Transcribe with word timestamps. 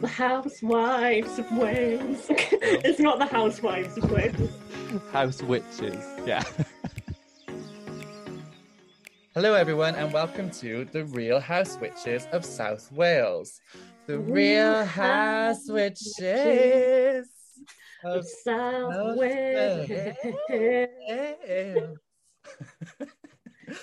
The 0.00 0.08
Housewives 0.08 1.38
of 1.38 1.50
Wales. 1.52 2.30
Oh. 2.68 2.80
it's 2.84 2.98
not 2.98 3.18
the 3.18 3.26
Housewives 3.26 3.96
of 3.96 4.10
Wales. 4.10 4.50
House 5.12 5.42
witches. 5.42 6.04
Yeah. 6.26 6.42
Hello, 9.34 9.54
everyone, 9.54 9.94
and 9.94 10.12
welcome 10.12 10.50
to 10.52 10.84
the 10.86 11.04
Real 11.04 11.38
House 11.38 11.78
Witches 11.80 12.26
of 12.32 12.44
South 12.44 12.90
Wales. 12.90 13.60
The 14.06 14.18
Real 14.18 14.84
House 14.84 15.68
Witches 15.68 17.28
Of 18.02 18.16
of 18.18 18.26
South 18.26 18.94
South 18.94 19.16
Wales. 19.16 19.88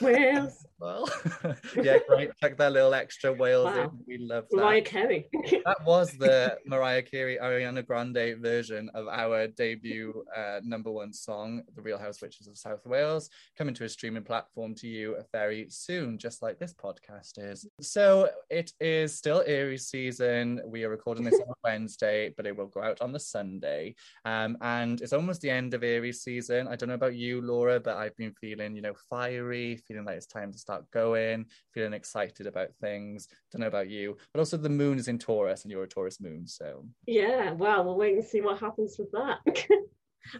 Wales. 0.02 0.63
Well, 0.80 1.10
yeah, 1.82 2.00
great. 2.08 2.32
Check 2.42 2.58
that 2.58 2.72
little 2.72 2.94
extra 2.94 3.32
Wales 3.32 3.66
Wow. 3.66 3.84
in. 3.84 3.90
We 4.08 4.18
love 4.18 4.46
that. 4.52 4.58
Mariah 4.58 4.82
Carey. 4.82 5.30
That 5.66 5.86
was 5.86 6.12
the 6.18 6.58
Mariah 6.66 7.02
Carey 7.02 7.38
Ariana 7.42 7.86
Grande 7.86 8.36
version 8.42 8.90
of 8.94 9.08
our 9.08 9.48
debut 9.48 10.24
uh, 10.36 10.60
number 10.64 10.92
one 10.92 11.14
song, 11.14 11.62
The 11.76 11.82
Real 11.82 11.98
House 11.98 12.22
Witches 12.22 12.48
of 12.48 12.58
South 12.58 12.86
Wales, 12.86 13.30
coming 13.58 13.74
to 13.76 13.86
a 13.86 13.90
streaming 13.90 14.24
platform 14.24 14.76
to 14.76 14.88
you 14.88 15.16
very 15.32 15.68
soon, 15.70 16.18
just 16.18 16.42
like 16.42 16.60
this 16.60 16.74
podcast 16.74 17.38
is. 17.38 17.66
So 17.82 18.30
it 18.50 18.74
is 18.82 19.16
still 19.16 19.44
Aries 19.46 19.88
season. 19.88 20.62
We 20.66 20.84
are 20.84 20.90
recording 20.90 21.24
this 21.24 21.36
on 21.36 21.48
a 21.50 21.54
Wednesday, 21.64 22.34
but 22.36 22.46
it 22.46 22.56
will 22.58 22.68
go 22.68 22.82
out 22.82 23.00
on 23.02 23.12
the 23.14 23.20
Sunday. 23.20 23.96
Um, 24.26 24.58
and 24.62 25.00
it's 25.02 25.14
almost 25.14 25.42
the 25.42 25.50
end 25.50 25.74
of 25.74 25.84
Aries 25.84 26.22
season. 26.22 26.68
I 26.68 26.76
don't 26.76 26.90
know 26.90 26.96
about 26.96 27.16
you, 27.16 27.42
Laura, 27.42 27.80
but 27.80 27.96
I've 27.98 28.18
been 28.18 28.34
feeling, 28.34 28.76
you 28.76 28.82
know, 28.82 28.94
fiery, 29.10 29.78
feeling 29.88 30.06
like 30.06 30.18
it's 30.18 30.26
time 30.26 30.52
to 30.52 30.60
start 30.64 30.90
going, 30.92 31.46
feeling 31.72 31.94
excited 31.94 32.48
about 32.48 32.70
things. 32.82 33.28
Don't 33.52 33.62
know 33.62 33.68
about 33.68 33.90
you, 33.90 34.18
but 34.34 34.40
also 34.40 34.58
the 34.58 34.70
moon 34.70 34.98
is 34.98 35.08
in 35.08 35.20
Taurus 35.20 35.64
and 35.64 35.72
you're 35.72 35.84
a 35.84 35.88
Taurus 35.88 36.20
moon. 36.20 36.48
So 36.48 36.86
yeah, 37.06 37.52
well, 37.52 37.84
we'll 37.84 37.98
wait 37.98 38.16
and 38.16 38.26
see 38.26 38.42
what 38.42 38.60
happens 38.60 38.96
with 38.98 39.12
that. 39.12 39.40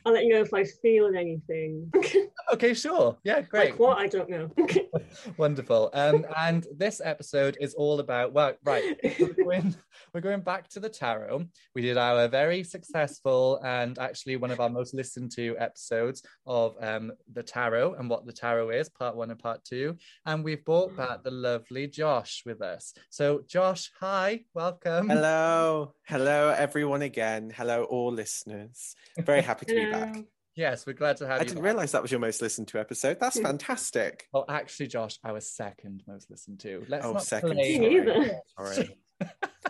I'll 0.06 0.14
let 0.14 0.24
you 0.24 0.34
know 0.34 0.42
if 0.42 0.54
I 0.54 0.64
feel 0.64 1.08
anything. 1.16 1.92
okay, 2.54 2.74
sure. 2.74 3.18
Yeah, 3.24 3.42
great. 3.42 3.72
like 3.72 3.80
what? 3.80 3.98
I 3.98 4.08
don't 4.08 4.30
know. 4.30 4.52
Wonderful. 5.38 5.90
Um, 5.94 6.26
and 6.38 6.66
this 6.76 7.02
episode 7.04 7.58
is 7.60 7.74
all 7.74 8.00
about 8.00 8.34
well, 8.34 8.54
right. 8.64 8.98
We're 9.20 9.34
going, 9.34 9.76
we're 10.14 10.22
going 10.22 10.42
back 10.42 10.70
to 10.70 10.80
the 10.80 10.90
tarot. 10.90 11.46
We 11.76 11.82
did 11.82 11.98
our 11.98 12.28
very 12.28 12.64
successful 12.64 13.60
and 13.64 13.98
actually 14.00 14.38
one 14.38 14.52
of 14.52 14.60
our 14.60 14.70
most 14.70 14.94
listened 14.94 15.32
to 15.36 15.56
episodes 15.60 16.24
of 16.46 16.76
um, 16.82 17.12
the 17.32 17.44
tarot 17.44 17.96
and 17.96 18.10
what 18.10 18.26
the 18.26 18.34
tarot 18.34 18.70
is, 18.72 18.90
part 18.90 19.16
one 19.16 19.32
and 19.32 19.40
part 19.40 19.64
two. 19.64 19.98
And 20.26 20.44
we've 20.44 20.64
brought 20.64 20.96
back 20.96 21.24
the 21.24 21.32
lovely 21.32 21.88
Josh 21.88 22.44
with 22.46 22.62
us. 22.62 22.94
So, 23.10 23.44
Josh, 23.48 23.92
hi, 24.00 24.42
welcome. 24.54 25.10
Hello, 25.10 25.94
hello 26.08 26.50
everyone 26.50 27.02
again. 27.02 27.52
Hello, 27.56 27.84
all 27.84 28.12
listeners. 28.12 28.96
Very 29.20 29.42
happy 29.42 29.66
to 29.66 29.73
be 29.76 29.92
back. 29.92 30.18
Yes, 30.56 30.86
we're 30.86 30.94
glad 30.94 31.18
to 31.18 31.26
have 31.28 31.34
I 31.34 31.36
you. 31.38 31.42
I 31.42 31.44
didn't 31.46 31.56
back. 31.58 31.66
realize 31.66 31.92
that 31.94 32.02
was 32.04 32.12
your 32.12 32.20
most 32.20 32.42
listened 32.42 32.68
to 32.70 32.80
episode. 32.80 33.18
That's 33.20 33.40
fantastic. 33.40 34.28
Well, 34.32 34.46
actually, 34.48 34.88
Josh, 34.88 35.18
I 35.24 35.32
was 35.32 35.50
second 35.52 36.04
most 36.08 36.30
listened 36.30 36.60
to. 36.62 36.86
Let's 36.88 37.06
Oh, 37.06 37.14
not 37.14 37.24
second. 37.24 37.54
play- 37.54 37.80
Me 37.80 37.90
neither. 37.90 38.40
Sorry. 38.58 38.98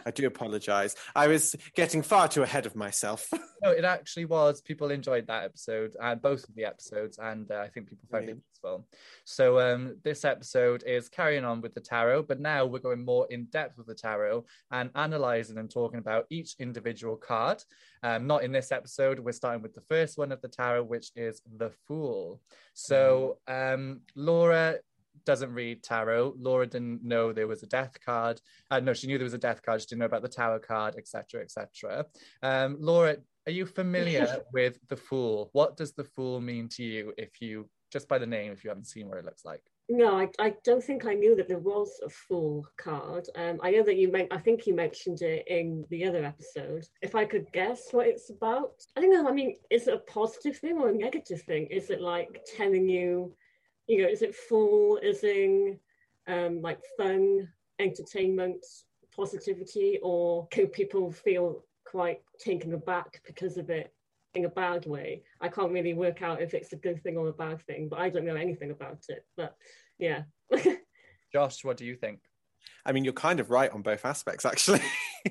I 0.06 0.12
do 0.12 0.28
apologize. 0.28 0.96
I 1.16 1.28
was 1.28 1.56
getting 1.76 2.02
far 2.02 2.28
too 2.28 2.44
ahead 2.44 2.66
of 2.66 2.76
myself. 2.76 3.30
No, 3.64 3.72
it 3.72 3.86
actually 3.86 4.26
was. 4.26 4.60
People 4.60 4.92
enjoyed 4.92 5.26
that 5.28 5.46
episode 5.46 5.96
and 6.02 6.22
both 6.22 6.44
of 6.50 6.54
the 6.54 6.66
episodes, 6.66 7.18
and 7.18 7.50
uh, 7.50 7.60
I 7.60 7.70
think 7.70 7.88
people 7.88 8.10
found 8.12 8.24
it 8.24 8.26
Brilliant. 8.26 8.44
useful. 8.52 8.88
So, 9.24 9.58
um, 9.58 9.96
this 10.04 10.26
episode 10.26 10.84
is 10.86 11.08
carrying 11.08 11.46
on 11.46 11.62
with 11.62 11.74
the 11.74 11.80
tarot, 11.80 12.24
but 12.24 12.42
now 12.42 12.66
we're 12.66 12.80
going 12.80 13.06
more 13.06 13.26
in 13.30 13.46
depth 13.46 13.78
with 13.78 13.88
the 13.88 13.96
tarot 13.96 14.44
and 14.72 14.90
analyzing 14.96 15.58
and 15.60 15.72
talking 15.72 16.00
about 16.00 16.26
each 16.30 16.56
individual 16.60 17.16
card. 17.16 17.64
Um, 18.04 18.28
not 18.28 18.44
in 18.44 18.52
this 18.52 18.74
episode. 18.74 19.18
We're 19.18 19.32
starting 19.32 19.62
with 19.62 19.76
the 19.76 19.84
first 19.88 20.18
one 20.18 20.34
of 20.34 20.42
the 20.42 20.50
tarot, 20.50 20.84
which 20.84 21.12
is 21.16 21.42
the 21.58 21.72
Fool. 21.88 22.42
So, 22.74 23.38
um, 23.48 24.02
Laura 24.14 24.80
doesn't 25.26 25.54
read 25.54 25.84
tarot. 25.84 26.36
Laura 26.38 26.68
didn't 26.68 27.04
know 27.04 27.32
there 27.32 27.48
was 27.48 27.64
a 27.64 27.68
death 27.68 27.98
card. 28.06 28.42
Uh, 28.70 28.80
no, 28.80 28.94
she 28.94 29.08
knew 29.08 29.18
there 29.18 29.26
was 29.26 29.34
a 29.34 29.38
death 29.40 29.62
card. 29.62 29.82
She 29.82 29.88
didn't 29.88 30.00
know 30.00 30.06
about 30.06 30.22
the 30.22 30.30
tower 30.30 30.60
card, 30.60 30.96
etc., 30.98 31.42
etc. 31.42 32.06
Um, 32.42 32.78
Laura, 32.80 33.18
are 33.46 33.52
you 33.52 33.66
familiar 33.66 34.44
with 34.54 34.78
the 34.90 34.98
Fool? 34.98 35.50
What 35.54 35.78
does 35.78 35.94
the 35.94 36.04
Fool 36.04 36.42
mean 36.42 36.70
to 36.70 36.84
you? 36.84 37.14
If 37.18 37.42
you 37.42 37.70
just 37.94 38.08
by 38.08 38.18
the 38.18 38.26
name, 38.26 38.52
if 38.52 38.64
you 38.64 38.70
haven't 38.72 38.88
seen 38.88 39.08
what 39.08 39.20
it 39.20 39.26
looks 39.26 39.46
like. 39.46 39.62
No, 39.88 40.18
I, 40.18 40.30
I 40.40 40.56
don't 40.64 40.84
think 40.84 41.06
I 41.06 41.14
knew 41.14 41.36
that 41.36 41.48
there 41.48 41.60
was 41.60 42.00
a 42.04 42.10
Fool 42.10 42.66
card. 42.78 43.28
Um, 43.36 43.60
I 43.62 43.70
know 43.72 43.84
that 43.84 43.98
you 43.98 44.12
meant, 44.12 44.34
I 44.34 44.40
think 44.40 44.66
you 44.66 44.74
mentioned 44.74 45.22
it 45.22 45.46
in 45.48 45.86
the 45.92 46.06
other 46.06 46.26
episode. 46.26 46.86
If 47.02 47.16
I 47.16 47.26
could 47.26 47.52
guess 47.52 47.90
what 47.92 48.08
it's 48.08 48.32
about, 48.32 48.72
I 48.98 49.02
don't 49.02 49.12
know. 49.12 49.30
I 49.30 49.32
mean, 49.32 49.56
is 49.70 49.88
it 49.88 49.94
a 49.94 50.12
positive 50.12 50.58
thing 50.58 50.80
or 50.80 50.90
a 50.90 50.98
negative 50.98 51.44
thing? 51.44 51.68
Is 51.68 51.92
it 51.92 52.02
like 52.02 52.44
telling 52.58 52.90
you, 52.90 53.36
you 53.88 54.02
know, 54.02 54.10
is 54.10 54.22
it 54.22 54.36
full? 54.36 54.98
Is 54.98 55.24
in 55.24 55.80
um, 56.28 56.62
like 56.62 56.80
fun, 56.98 57.50
entertainment, 57.80 58.66
positivity, 59.16 60.00
or 60.02 60.48
can 60.48 60.68
people 60.68 61.12
feel 61.12 61.64
quite 61.86 62.22
taken 62.40 62.74
aback 62.74 63.22
because 63.26 63.58
of 63.58 63.70
it 63.70 63.94
in 64.36 64.46
a 64.46 64.50
bad 64.50 64.86
way? 64.86 65.24
I 65.42 65.50
can't 65.50 65.72
really 65.72 65.94
work 65.94 66.22
out 66.22 66.42
if 66.42 66.54
it's 66.54 66.74
a 66.74 66.78
good 66.78 67.02
thing 67.04 67.18
or 67.18 67.28
a 67.28 67.34
bad 67.34 67.62
thing, 67.64 67.90
but 67.90 68.00
I 68.00 68.10
don't 68.10 68.26
know 68.26 68.36
anything 68.36 68.72
about 68.72 69.04
it. 69.10 69.26
But 69.36 69.56
yeah. 70.00 70.24
Josh, 71.34 71.64
what 71.64 71.78
do 71.78 71.86
you 71.86 71.96
think? 71.96 72.20
I 72.86 72.92
mean, 72.92 73.04
you're 73.04 73.14
kind 73.14 73.40
of 73.40 73.50
right 73.50 73.72
on 73.72 73.82
both 73.82 74.06
aspects, 74.06 74.46
actually. 74.46 74.82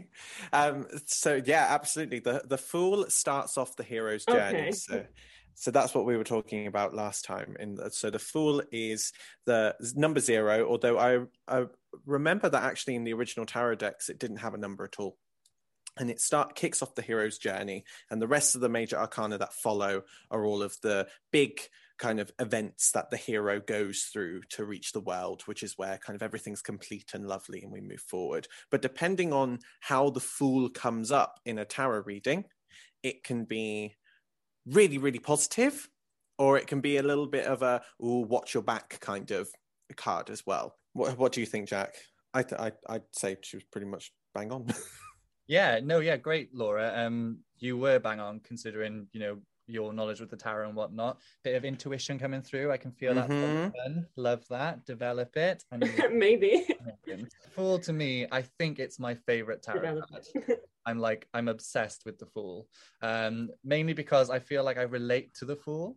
um, 0.53 0.87
so 1.07 1.41
yeah, 1.45 1.67
absolutely. 1.71 2.19
The 2.19 2.43
the 2.45 2.59
fool 2.59 3.07
starts 3.09 3.59
off 3.59 3.77
the 3.77 3.83
hero's 3.83 4.25
journey. 4.25 4.59
Okay. 4.59 4.73
So 4.73 5.05
so 5.55 5.71
that's 5.71 5.95
what 5.95 6.07
we 6.07 6.17
were 6.17 6.25
talking 6.25 6.67
about 6.67 6.95
last 6.95 7.25
time. 7.25 7.57
The, 7.59 7.91
so 7.91 8.11
the 8.11 8.19
fool 8.19 8.63
is 8.71 9.13
the 9.47 9.75
number 9.95 10.21
zero. 10.21 10.69
Although 10.69 10.99
I 10.99 11.21
I 11.49 11.67
remember 12.07 12.49
that 12.49 12.63
actually 12.63 12.97
in 12.97 13.05
the 13.05 13.13
original 13.13 13.47
tarot 13.47 13.77
decks 13.77 14.09
it 14.09 14.19
didn't 14.19 14.39
have 14.39 14.55
a 14.55 14.59
number 14.59 14.85
at 14.85 14.99
all. 14.99 15.17
And 15.99 16.11
it 16.11 16.21
start 16.21 16.55
kicks 16.55 16.83
off 16.83 16.95
the 16.95 17.03
hero's 17.03 17.37
journey, 17.37 17.85
and 18.11 18.21
the 18.21 18.27
rest 18.27 18.55
of 18.55 18.63
the 18.63 18.71
major 18.71 18.97
arcana 18.97 19.37
that 19.37 19.53
follow 19.53 20.05
are 20.31 20.45
all 20.45 20.63
of 20.63 20.75
the 20.83 21.07
big 21.33 21.61
kind 21.99 22.19
of 22.19 22.33
events 22.41 22.91
that 22.93 23.11
the 23.11 23.17
hero 23.17 23.61
goes 23.61 24.09
through 24.13 24.41
to 24.49 24.65
reach 24.65 24.93
the 24.93 25.01
world, 25.01 25.43
which 25.43 25.63
is 25.63 25.77
where 25.77 25.99
kind 25.99 26.17
of 26.17 26.23
everything's 26.23 26.63
complete 26.63 27.11
and 27.15 27.29
lovely 27.29 27.63
and 27.63 27.71
we 27.71 27.81
move 27.81 28.01
forward. 28.01 28.49
But 28.71 28.83
depending 28.83 29.33
on 29.33 29.59
how 29.81 30.11
the 30.11 30.19
fool 30.19 30.71
comes 30.71 31.13
up 31.13 31.39
in 31.45 31.59
a 31.59 31.65
tarot 31.65 32.05
reading, 32.07 32.47
it 33.03 33.23
can 33.23 33.45
be 33.45 33.95
really, 34.67 34.99
really 34.99 35.19
positive, 35.19 35.89
or 36.39 36.59
it 36.59 36.67
can 36.67 36.81
be 36.81 36.97
a 36.97 37.03
little 37.03 37.27
bit 37.27 37.47
of 37.47 37.63
a 37.63 37.83
ooh, 38.03 38.21
watch 38.29 38.55
your 38.55 38.63
back 38.63 38.99
kind 39.01 39.31
of 39.31 39.49
card 39.97 40.31
as 40.31 40.45
well. 40.47 40.77
What, 40.95 41.19
what 41.19 41.33
do 41.33 41.41
you 41.41 41.47
think, 41.47 41.69
Jack? 41.69 41.95
I, 42.35 42.43
th- 42.43 42.61
I 42.61 42.73
I'd 42.89 43.03
say 43.13 43.37
she 43.43 43.57
was 43.57 43.65
pretty 43.65 43.87
much 43.87 44.13
bang 44.35 44.53
on. 44.53 44.67
Yeah, 45.49 45.81
no, 45.83 45.99
yeah, 45.99 46.17
great, 46.17 46.55
Laura. 46.55 46.93
Um, 46.97 47.41
you 47.59 47.77
were 47.77 47.99
bang 47.99 48.21
on 48.21 48.41
considering, 48.41 49.09
you 49.13 49.21
know, 49.21 49.39
your 49.67 49.93
knowledge 49.93 50.21
with 50.21 50.31
the 50.31 50.37
tarot 50.37 50.69
and 50.69 50.77
whatnot. 50.77 51.19
Bit 51.43 51.57
of 51.57 51.65
intuition 51.65 52.19
coming 52.19 52.41
through. 52.43 52.71
I 52.71 52.77
can 52.79 52.93
feel 52.93 53.13
that. 53.15 53.29
Mhm. 53.29 53.73
Fun. 53.75 54.07
Love 54.17 54.47
that. 54.49 54.87
Develop 54.87 55.37
it. 55.37 55.65
And 55.73 55.93
Maybe. 56.13 56.67
Fool 57.55 57.81
to 57.81 57.93
me, 57.93 58.27
I 58.31 58.43
think 58.59 58.79
it's 58.79 58.99
my 58.99 59.15
favorite 59.15 59.63
tarot 59.63 59.81
Develop 59.81 60.09
card. 60.09 60.27
it. 60.35 60.61
I'm 60.87 60.99
like, 60.99 61.29
I'm 61.35 61.49
obsessed 61.49 62.03
with 62.05 62.19
the 62.19 62.27
Fool. 62.27 62.69
Um, 63.03 63.51
mainly 63.65 63.93
because 63.93 64.31
I 64.31 64.39
feel 64.39 64.65
like 64.65 64.79
I 64.79 64.83
relate 64.83 65.35
to 65.35 65.45
the 65.45 65.57
Fool. 65.57 65.97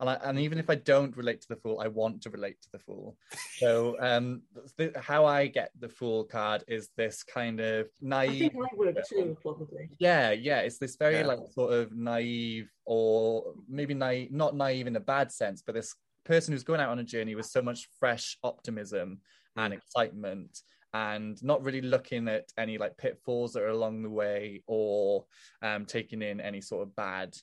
And, 0.00 0.10
I, 0.10 0.14
and 0.24 0.40
even 0.40 0.58
if 0.58 0.68
I 0.68 0.74
don't 0.74 1.16
relate 1.16 1.40
to 1.42 1.48
the 1.48 1.56
fool, 1.56 1.78
I 1.78 1.86
want 1.86 2.20
to 2.22 2.30
relate 2.30 2.60
to 2.62 2.68
the 2.72 2.80
fool. 2.80 3.16
So, 3.58 3.96
um, 4.00 4.42
th- 4.76 4.92
how 4.96 5.24
I 5.24 5.46
get 5.46 5.70
the 5.78 5.88
fool 5.88 6.24
card 6.24 6.64
is 6.66 6.88
this 6.96 7.22
kind 7.22 7.60
of 7.60 7.86
naive. 8.00 8.30
I 8.30 8.32
naive 8.32 8.52
think 8.52 8.54
I 8.56 8.76
would 8.76 8.98
too, 9.08 9.36
probably. 9.40 9.90
yeah, 10.00 10.32
yeah. 10.32 10.58
It's 10.60 10.78
this 10.78 10.96
very 10.96 11.18
Yeah. 11.18 11.26
like 11.26 11.38
sort 11.52 11.72
of 11.74 11.94
naive 11.94 12.68
or 12.84 13.54
maybe 13.68 13.94
naive, 13.94 14.32
not 14.32 14.56
naive 14.56 14.88
in 14.88 14.96
a 14.96 15.00
bad 15.00 15.30
sense, 15.30 15.62
but 15.64 15.76
this 15.76 15.94
person 16.24 16.52
who's 16.52 16.64
going 16.64 16.80
out 16.80 16.90
on 16.90 16.98
a 16.98 17.04
journey 17.04 17.36
with 17.36 17.46
so 17.46 17.62
much 17.62 17.88
fresh 18.00 18.36
optimism 18.42 19.20
and 19.56 19.72
excitement 19.72 20.58
and 20.94 21.42
not 21.42 21.62
really 21.62 21.82
looking 21.82 22.28
at 22.28 22.50
any 22.56 22.78
like 22.78 22.96
pitfalls 22.96 23.52
that 23.52 23.62
are 23.62 23.68
along 23.68 24.02
the 24.02 24.08
way 24.10 24.62
or 24.66 25.26
um, 25.60 25.84
taking 25.84 26.22
in 26.22 26.40
any 26.40 26.60
sort 26.60 26.82
of 26.82 26.94
bad 26.96 27.36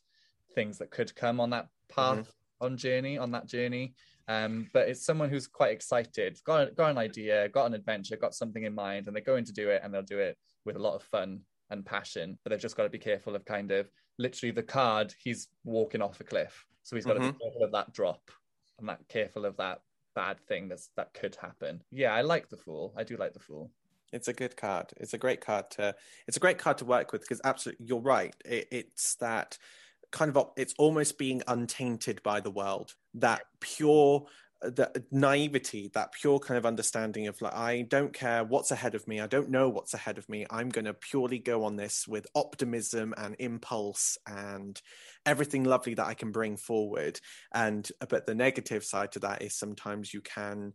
things 0.55 0.77
that 0.77 0.89
could 0.89 1.13
come 1.13 1.39
on 1.39 1.49
that 1.49 1.67
path 1.89 2.31
on 2.61 2.77
journey 2.77 3.17
on 3.17 3.31
that 3.31 3.47
journey. 3.47 3.93
Um, 4.27 4.69
but 4.73 4.87
it's 4.87 5.05
someone 5.05 5.29
who's 5.29 5.47
quite 5.47 5.73
excited 5.73 6.39
got, 6.45 6.75
got 6.75 6.91
an 6.91 6.97
idea 6.97 7.49
got 7.49 7.65
an 7.65 7.73
adventure 7.73 8.15
got 8.15 8.33
something 8.33 8.63
in 8.63 8.73
mind 8.73 9.07
and 9.07 9.15
they're 9.15 9.23
going 9.23 9.43
to 9.45 9.51
do 9.51 9.69
it 9.69 9.81
and 9.83 9.93
they'll 9.93 10.01
do 10.01 10.19
it 10.19 10.37
with 10.63 10.77
a 10.77 10.79
lot 10.79 10.95
of 10.95 11.03
fun 11.03 11.41
and 11.71 11.85
passion 11.85 12.37
but 12.43 12.51
they've 12.51 12.59
just 12.59 12.77
got 12.77 12.83
to 12.83 12.89
be 12.89 12.99
careful 12.99 13.35
of 13.35 13.43
kind 13.43 13.71
of 13.71 13.89
literally 14.17 14.51
the 14.51 14.63
card 14.63 15.13
he's 15.17 15.49
walking 15.65 16.01
off 16.01 16.21
a 16.21 16.23
cliff. 16.23 16.65
So 16.83 16.95
he's 16.95 17.05
got 17.05 17.15
to 17.15 17.19
Mhm. 17.19 17.33
be 17.33 17.39
careful 17.43 17.63
of 17.63 17.71
that 17.73 17.91
drop 17.91 18.31
and 18.79 18.87
that 18.87 18.99
careful 19.09 19.45
of 19.45 19.57
that 19.57 19.81
bad 20.15 20.39
thing 20.47 20.67
that's 20.67 20.89
that 20.95 21.13
could 21.13 21.35
happen 21.35 21.81
yeah 21.91 22.13
i 22.13 22.21
like 22.21 22.49
the 22.49 22.57
fool 22.57 22.93
i 22.97 23.03
do 23.03 23.15
like 23.17 23.33
the 23.33 23.39
fool 23.39 23.71
It's 24.13 24.27
a 24.27 24.33
good 24.33 24.57
card. 24.57 24.91
It's 24.97 25.13
a 25.13 25.17
great 25.17 25.39
card 25.39 25.71
to. 25.71 25.95
It's 26.27 26.37
a 26.37 26.41
great 26.41 26.57
card 26.57 26.77
to 26.79 26.85
work 26.85 27.11
with 27.11 27.21
because 27.21 27.41
absolutely, 27.45 27.85
you're 27.87 28.01
right. 28.01 28.35
It, 28.43 28.67
it's 28.69 29.15
that 29.15 29.57
kind 30.11 30.35
of. 30.35 30.51
It's 30.57 30.75
almost 30.77 31.17
being 31.17 31.41
untainted 31.47 32.21
by 32.21 32.41
the 32.41 32.51
world. 32.51 32.95
That 33.13 33.43
pure, 33.61 34.25
the 34.61 35.03
naivety, 35.11 35.89
that 35.93 36.11
pure 36.13 36.39
kind 36.39 36.57
of 36.57 36.65
understanding 36.65 37.27
of 37.27 37.41
like, 37.41 37.55
I 37.55 37.81
don't 37.81 38.13
care 38.13 38.43
what's 38.43 38.71
ahead 38.71 38.95
of 38.95 39.07
me. 39.07 39.19
I 39.19 39.27
don't 39.27 39.49
know 39.49 39.69
what's 39.69 39.93
ahead 39.93 40.17
of 40.17 40.29
me. 40.29 40.45
I'm 40.49 40.69
going 40.69 40.85
to 40.85 40.93
purely 40.93 41.39
go 41.39 41.63
on 41.63 41.75
this 41.75 42.07
with 42.07 42.27
optimism 42.35 43.13
and 43.17 43.35
impulse 43.39 44.17
and 44.27 44.79
everything 45.25 45.63
lovely 45.63 45.95
that 45.95 46.07
I 46.07 46.13
can 46.13 46.31
bring 46.31 46.57
forward. 46.57 47.19
And 47.53 47.89
but 48.07 48.25
the 48.25 48.35
negative 48.35 48.83
side 48.83 49.13
to 49.13 49.19
that 49.19 49.41
is 49.41 49.57
sometimes 49.57 50.13
you 50.13 50.21
can 50.21 50.73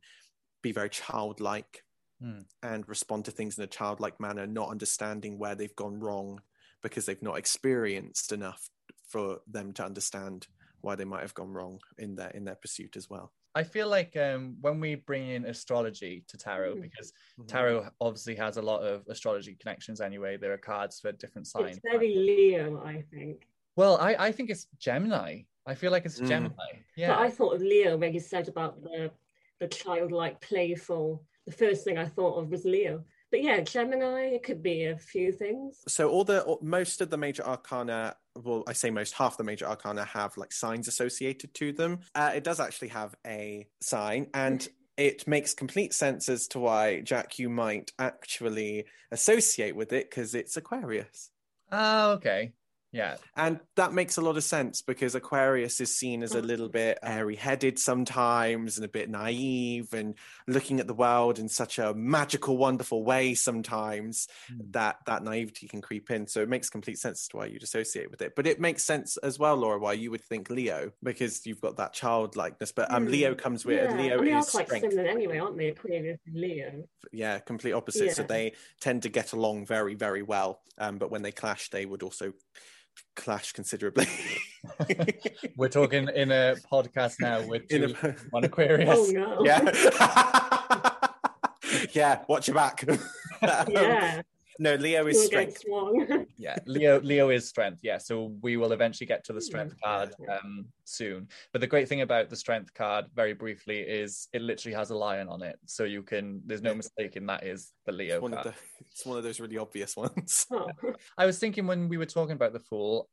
be 0.62 0.72
very 0.72 0.90
childlike 0.90 1.82
Hmm. 2.20 2.40
and 2.62 2.88
respond 2.88 3.26
to 3.26 3.30
things 3.30 3.58
in 3.58 3.64
a 3.64 3.66
childlike 3.66 4.18
manner, 4.18 4.46
not 4.46 4.70
understanding 4.70 5.38
where 5.38 5.54
they've 5.54 5.76
gone 5.76 6.00
wrong 6.00 6.40
because 6.82 7.04
they've 7.04 7.22
not 7.22 7.36
experienced 7.36 8.32
enough 8.32 8.70
for 9.06 9.40
them 9.46 9.74
to 9.74 9.84
understand 9.84 10.46
why 10.80 10.94
they 10.94 11.04
might 11.04 11.20
have 11.20 11.34
gone 11.34 11.52
wrong 11.52 11.80
in 11.98 12.14
their 12.14 12.30
in 12.30 12.44
their 12.44 12.54
pursuit 12.54 12.96
as 12.96 13.10
well. 13.10 13.32
I 13.56 13.62
feel 13.62 13.88
like 13.88 14.14
um, 14.18 14.56
when 14.60 14.80
we 14.80 14.96
bring 14.96 15.28
in 15.30 15.46
astrology 15.46 16.22
to 16.28 16.36
tarot, 16.36 16.74
Mm. 16.76 16.82
because 16.82 17.12
tarot 17.46 17.88
obviously 18.02 18.36
has 18.36 18.58
a 18.58 18.62
lot 18.62 18.80
of 18.82 18.96
astrology 19.08 19.54
connections 19.58 19.98
anyway. 20.02 20.36
There 20.36 20.52
are 20.52 20.58
cards 20.58 21.00
for 21.00 21.10
different 21.12 21.46
signs. 21.46 21.78
It's 21.78 21.90
very 21.90 22.14
Leo, 22.14 22.82
I 22.84 23.02
think. 23.12 23.48
Well, 23.74 23.96
I, 24.08 24.14
I 24.26 24.30
think 24.32 24.50
it's 24.50 24.66
Gemini. 24.78 25.42
I 25.66 25.74
feel 25.74 25.90
like 25.90 26.04
it's 26.04 26.20
Mm. 26.20 26.28
Gemini. 26.28 26.54
But 26.56 26.76
Yeah. 27.02 27.18
I 27.18 27.30
thought 27.30 27.54
of 27.56 27.62
Leo 27.62 27.96
when 27.96 28.12
you 28.12 28.20
said 28.20 28.46
about 28.48 28.82
the 28.82 29.10
the 29.58 29.68
childlike, 29.68 30.38
playful. 30.42 31.24
The 31.46 31.52
first 31.52 31.82
thing 31.84 31.96
I 31.96 32.04
thought 32.16 32.34
of 32.38 32.50
was 32.50 32.66
Leo. 32.66 33.02
But 33.36 33.42
yeah, 33.42 33.60
Gemini. 33.60 34.28
It 34.28 34.44
could 34.44 34.62
be 34.62 34.86
a 34.86 34.96
few 34.96 35.30
things. 35.30 35.82
So 35.86 36.08
all 36.08 36.24
the 36.24 36.40
all- 36.44 36.58
most 36.62 37.02
of 37.02 37.10
the 37.10 37.18
major 37.18 37.44
arcana, 37.46 38.16
well, 38.34 38.64
I 38.66 38.72
say 38.72 38.88
most, 38.88 39.12
half 39.12 39.36
the 39.36 39.44
major 39.44 39.66
arcana 39.66 40.06
have 40.06 40.34
like 40.38 40.54
signs 40.54 40.88
associated 40.88 41.52
to 41.52 41.70
them. 41.70 41.98
Uh, 42.14 42.32
it 42.34 42.44
does 42.44 42.60
actually 42.60 42.88
have 42.88 43.14
a 43.26 43.68
sign, 43.82 44.28
and 44.32 44.66
it 44.96 45.28
makes 45.28 45.52
complete 45.52 45.92
sense 45.92 46.30
as 46.30 46.48
to 46.48 46.60
why 46.60 47.02
Jack 47.02 47.38
you 47.38 47.50
might 47.50 47.92
actually 47.98 48.86
associate 49.12 49.76
with 49.76 49.92
it 49.92 50.08
because 50.08 50.34
it's 50.34 50.56
Aquarius. 50.56 51.28
Oh, 51.70 52.12
okay. 52.12 52.54
Yeah. 52.96 53.16
And 53.36 53.60
that 53.74 53.92
makes 53.92 54.16
a 54.16 54.22
lot 54.22 54.38
of 54.38 54.44
sense 54.44 54.80
because 54.80 55.14
Aquarius 55.14 55.80
is 55.82 55.94
seen 55.94 56.22
as 56.22 56.34
a 56.34 56.40
little 56.40 56.70
bit 56.70 56.98
airy 57.02 57.36
headed 57.36 57.78
sometimes 57.78 58.76
and 58.78 58.86
a 58.86 58.88
bit 58.88 59.10
naive 59.10 59.92
and 59.92 60.14
looking 60.48 60.80
at 60.80 60.86
the 60.86 60.94
world 60.94 61.38
in 61.38 61.50
such 61.50 61.78
a 61.78 61.92
magical, 61.92 62.56
wonderful 62.56 63.04
way 63.04 63.34
sometimes 63.34 64.28
Hmm. 64.48 64.70
that 64.70 64.96
that 65.06 65.22
naivety 65.22 65.68
can 65.68 65.82
creep 65.82 66.10
in. 66.10 66.26
So 66.26 66.40
it 66.40 66.48
makes 66.48 66.70
complete 66.70 66.96
sense 66.98 67.22
as 67.24 67.28
to 67.28 67.36
why 67.36 67.46
you'd 67.46 67.62
associate 67.62 68.10
with 68.10 68.22
it. 68.22 68.34
But 68.34 68.46
it 68.46 68.60
makes 68.60 68.82
sense 68.84 69.18
as 69.18 69.38
well, 69.38 69.56
Laura, 69.56 69.78
why 69.78 69.92
you 69.92 70.10
would 70.10 70.24
think 70.24 70.48
Leo 70.48 70.92
because 71.02 71.44
you've 71.46 71.60
got 71.60 71.76
that 71.76 71.92
childlikeness. 71.92 72.72
But 72.72 72.90
um, 72.90 73.04
Hmm. 73.04 73.10
Leo 73.12 73.34
comes 73.34 73.66
with 73.66 73.76
yeah. 73.76 73.94
Leo 73.94 74.18
I 74.18 74.24
mean, 74.24 74.36
is 74.38 74.48
quite 74.50 74.66
strength. 74.68 74.90
similar 74.90 75.06
anyway, 75.08 75.38
aren't 75.38 75.58
they? 75.58 75.68
Aquarius 75.68 76.18
and 76.26 76.34
Leo. 76.34 76.88
Yeah, 77.12 77.38
complete 77.40 77.72
opposite. 77.72 78.14
So 78.16 78.22
they 78.22 78.54
tend 78.80 79.02
to 79.02 79.10
get 79.10 79.32
along 79.34 79.66
very, 79.66 79.94
very 79.94 80.22
well. 80.22 80.62
Um, 80.78 80.96
but 80.98 81.10
when 81.10 81.22
they 81.22 81.32
clash, 81.32 81.68
they 81.70 81.84
would 81.84 82.02
also 82.02 82.32
clash 83.14 83.52
considerably. 83.52 84.06
We're 85.56 85.68
talking 85.68 86.08
in 86.08 86.30
a 86.30 86.56
podcast 86.70 87.20
now 87.20 87.46
with 87.46 87.70
In 87.70 87.88
two, 87.88 87.94
a- 88.02 88.12
one 88.30 88.44
Aquarius. 88.44 88.98
Oh 88.98 89.10
no. 89.12 89.44
Yeah. 89.44 91.08
yeah, 91.92 92.24
watch 92.28 92.48
your 92.48 92.54
back. 92.54 92.84
Yeah. 93.68 94.22
No, 94.58 94.74
Leo 94.76 95.06
is 95.06 95.24
strength. 95.26 95.62
yeah 96.38 96.56
leo 96.66 97.00
leo 97.00 97.30
is 97.30 97.48
strength 97.48 97.80
yeah. 97.82 97.98
So 97.98 98.34
we 98.42 98.56
will 98.56 98.72
eventually 98.72 99.06
get 99.06 99.24
to 99.24 99.32
the 99.32 99.40
strength 99.40 99.74
card 99.82 100.14
um 100.30 100.66
soon. 100.84 101.28
But 101.52 101.60
the 101.60 101.66
great 101.66 101.88
thing 101.88 102.00
about 102.02 102.30
the 102.30 102.36
strength 102.36 102.72
card 102.74 103.06
very 103.14 103.32
briefly 103.34 103.80
is 103.80 104.28
it 104.32 104.42
literally 104.42 104.74
has 104.74 104.90
a 104.90 104.96
lion 104.96 105.28
on 105.28 105.42
it. 105.42 105.58
So 105.66 105.84
you 105.84 106.02
can 106.02 106.42
there's 106.46 106.62
no 106.62 106.74
mistaking 106.74 107.26
that 107.26 107.44
is 107.44 107.72
the 107.86 107.92
leo 107.92 108.14
It's 108.16 108.22
one, 108.22 108.34
of 108.34 108.44
the, 108.44 108.54
it's 108.92 109.06
one 109.06 109.18
of 109.18 109.24
those 109.24 109.40
really 109.40 109.58
obvious 109.58 109.96
ones. 109.96 110.46
Oh. 110.52 110.66
i 111.18 111.26
was 111.26 111.38
thinking 111.38 111.66
when 111.66 111.88
we 111.88 111.96
were 111.98 112.06
talking 112.06 112.32
about 112.34 112.52
the 112.52 112.60
fool 112.60 113.08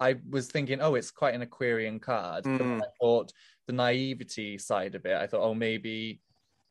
i 0.00 0.16
was 0.30 0.46
thinking 0.48 0.80
oh 0.80 0.94
it's 0.94 1.10
quite 1.10 1.34
an 1.34 1.42
aquarian 1.42 1.98
card. 2.00 2.44
But 2.44 2.60
Mm. 2.60 2.82
i 2.82 2.86
thought 3.00 3.32
the 3.66 3.72
naivety 3.72 4.56
side 4.58 4.94
of 4.94 5.04
it 5.04 5.16
i 5.16 5.26
thought 5.26 5.42
oh 5.42 5.54
maybe 5.54 6.20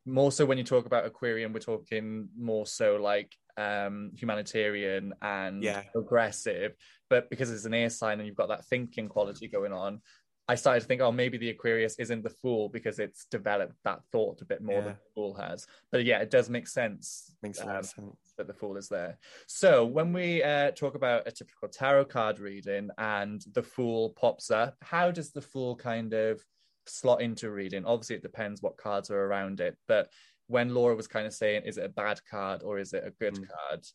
more 0.06 0.31
so 0.31 0.45
when 0.45 0.57
you 0.57 0.63
talk 0.63 0.85
about 0.85 1.06
aquarian 1.06 1.51
we're 1.53 1.59
talking 1.59 2.30
more 2.39 2.65
so 2.65 2.95
like 2.95 3.35
um 3.57 4.12
humanitarian 4.15 5.13
and 5.21 5.63
Yeah. 5.63 5.83
progressive 5.92 6.75
but 7.09 7.30
because 7.30 7.51
it's 7.51 7.65
an 7.65 7.74
air 7.74 7.89
sign 7.89 8.19
and 8.19 8.27
you've 8.27 8.36
got 8.36 8.50
that 8.50 8.65
thinking 8.65 9.07
quality 9.09 9.48
going 9.48 9.74
on 9.74 10.01
i 10.48 10.56
started 10.56 10.81
to 10.81 10.86
think 10.88 11.01
oh 11.01 11.12
maybe 11.12 11.38
the 11.38 11.50
aquarius 11.50 11.95
isn't 12.00 12.24
the 12.24 12.30
fool 12.30 12.69
because 12.69 13.00
it's 13.00 13.25
developed 13.25 13.75
that 13.83 14.00
thought 14.12 14.42
a 14.42 14.45
bit 14.45 14.62
more 14.62 14.81
than 14.81 14.94
the 14.94 15.12
fool 15.15 15.33
has 15.33 15.65
but 15.92 16.06
yeah 16.06 16.19
it 16.19 16.30
does 16.30 16.50
make 16.50 16.68
sense 16.68 17.33
Makes 17.42 17.62
um, 17.62 17.83
sense. 17.83 18.33
that 18.38 18.48
the 18.48 18.54
fool 18.54 18.77
is 18.77 18.89
there. 18.89 19.18
So 19.48 19.86
when 19.86 20.12
we 20.13 20.42
uh, 20.44 20.71
talk 20.71 20.95
about 20.95 21.27
a 21.27 21.31
typical 21.31 21.68
tarot 21.68 22.06
card 22.06 22.39
reading 22.39 22.89
and 22.98 23.44
the 23.54 23.62
fool 23.62 24.12
pops 24.12 24.50
up, 24.50 24.75
how 24.81 25.12
does 25.12 25.31
the 25.31 25.42
fool 25.42 25.75
kind 25.75 26.13
of 26.13 26.44
slot 26.88 27.21
into 27.21 27.51
reading? 27.51 27.86
Obviously, 27.86 28.15
it 28.15 28.24
depends 28.24 28.62
what 28.62 28.77
cards 28.77 29.12
are 29.12 29.24
around 29.25 29.59
it, 29.59 29.77
but 29.88 30.09
when 30.47 30.73
Laura 30.73 30.95
was 30.95 31.07
kind 31.07 31.27
of 31.27 31.33
saying, 31.33 31.63
is 31.65 31.77
it 31.77 31.85
a 31.85 31.89
bad 31.89 32.19
card 32.29 32.63
or 32.63 32.79
is 32.79 32.94
it 32.94 33.03
a 33.05 33.11
good 33.11 33.33
Mm. 33.35 33.47
card? 33.47 33.85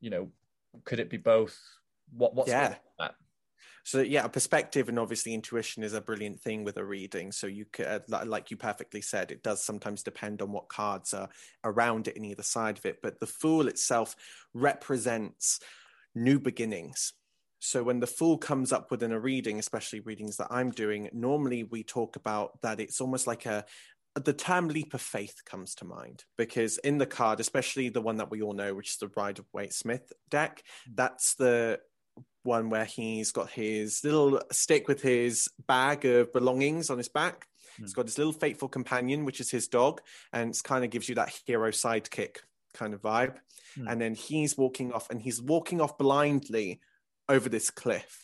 You 0.00 0.10
know, 0.10 0.32
could 0.84 1.00
it 1.00 1.10
be 1.10 1.16
both? 1.16 1.58
What 2.12 2.34
what's 2.34 2.50
Yeah. 2.50 2.76
that? 2.98 3.14
So 3.84 4.00
yeah, 4.00 4.24
a 4.24 4.28
perspective 4.28 4.88
and 4.88 4.98
obviously 4.98 5.34
intuition 5.34 5.82
is 5.82 5.92
a 5.92 6.00
brilliant 6.00 6.40
thing 6.40 6.62
with 6.62 6.76
a 6.76 6.84
reading. 6.84 7.32
So 7.32 7.48
you 7.48 7.64
could, 7.64 7.86
uh, 7.86 8.24
like 8.24 8.50
you 8.50 8.56
perfectly 8.56 9.00
said, 9.00 9.32
it 9.32 9.42
does 9.42 9.62
sometimes 9.64 10.04
depend 10.04 10.40
on 10.40 10.52
what 10.52 10.68
cards 10.68 11.12
are 11.12 11.28
around 11.64 12.06
it 12.06 12.16
in 12.16 12.24
either 12.24 12.44
side 12.44 12.78
of 12.78 12.86
it. 12.86 12.98
But 13.02 13.18
the 13.18 13.26
Fool 13.26 13.66
itself 13.66 14.14
represents 14.54 15.58
new 16.14 16.38
beginnings. 16.38 17.14
So 17.58 17.82
when 17.82 18.00
the 18.00 18.06
Fool 18.06 18.38
comes 18.38 18.72
up 18.72 18.90
within 18.90 19.12
a 19.12 19.20
reading, 19.20 19.58
especially 19.58 20.00
readings 20.00 20.36
that 20.36 20.48
I'm 20.50 20.70
doing, 20.70 21.08
normally 21.12 21.64
we 21.64 21.82
talk 21.82 22.16
about 22.16 22.60
that 22.62 22.80
it's 22.80 23.00
almost 23.00 23.26
like 23.26 23.46
a 23.46 23.64
the 24.14 24.32
term 24.32 24.68
leap 24.68 24.94
of 24.94 25.00
faith 25.00 25.42
comes 25.44 25.74
to 25.76 25.84
mind 25.84 26.24
because 26.36 26.78
in 26.78 26.98
the 26.98 27.06
card, 27.06 27.40
especially 27.40 27.88
the 27.88 28.02
one 28.02 28.18
that 28.18 28.30
we 28.30 28.42
all 28.42 28.52
know, 28.52 28.74
which 28.74 28.90
is 28.90 28.96
the 28.96 29.10
Rider 29.16 29.42
of 29.42 29.48
Waite 29.52 29.72
Smith 29.72 30.12
deck, 30.30 30.62
that's 30.94 31.34
the 31.34 31.80
one 32.42 32.70
where 32.70 32.84
he's 32.84 33.32
got 33.32 33.50
his 33.50 34.02
little 34.04 34.40
stick 34.50 34.88
with 34.88 35.00
his 35.00 35.48
bag 35.66 36.04
of 36.04 36.32
belongings 36.32 36.90
on 36.90 36.98
his 36.98 37.08
back. 37.08 37.46
He's 37.78 37.94
got 37.94 38.06
his 38.06 38.18
little 38.18 38.34
faithful 38.34 38.68
companion, 38.68 39.24
which 39.24 39.40
is 39.40 39.50
his 39.50 39.66
dog, 39.68 40.02
and 40.32 40.50
it 40.50 40.60
kind 40.62 40.84
of 40.84 40.90
gives 40.90 41.08
you 41.08 41.14
that 41.14 41.32
hero 41.46 41.70
sidekick 41.70 42.36
kind 42.74 42.92
of 42.92 43.00
vibe. 43.00 43.36
Hmm. 43.76 43.88
And 43.88 44.00
then 44.00 44.14
he's 44.14 44.58
walking 44.58 44.92
off, 44.92 45.08
and 45.10 45.20
he's 45.20 45.40
walking 45.40 45.80
off 45.80 45.96
blindly 45.96 46.80
over 47.28 47.48
this 47.48 47.70
cliff. 47.70 48.21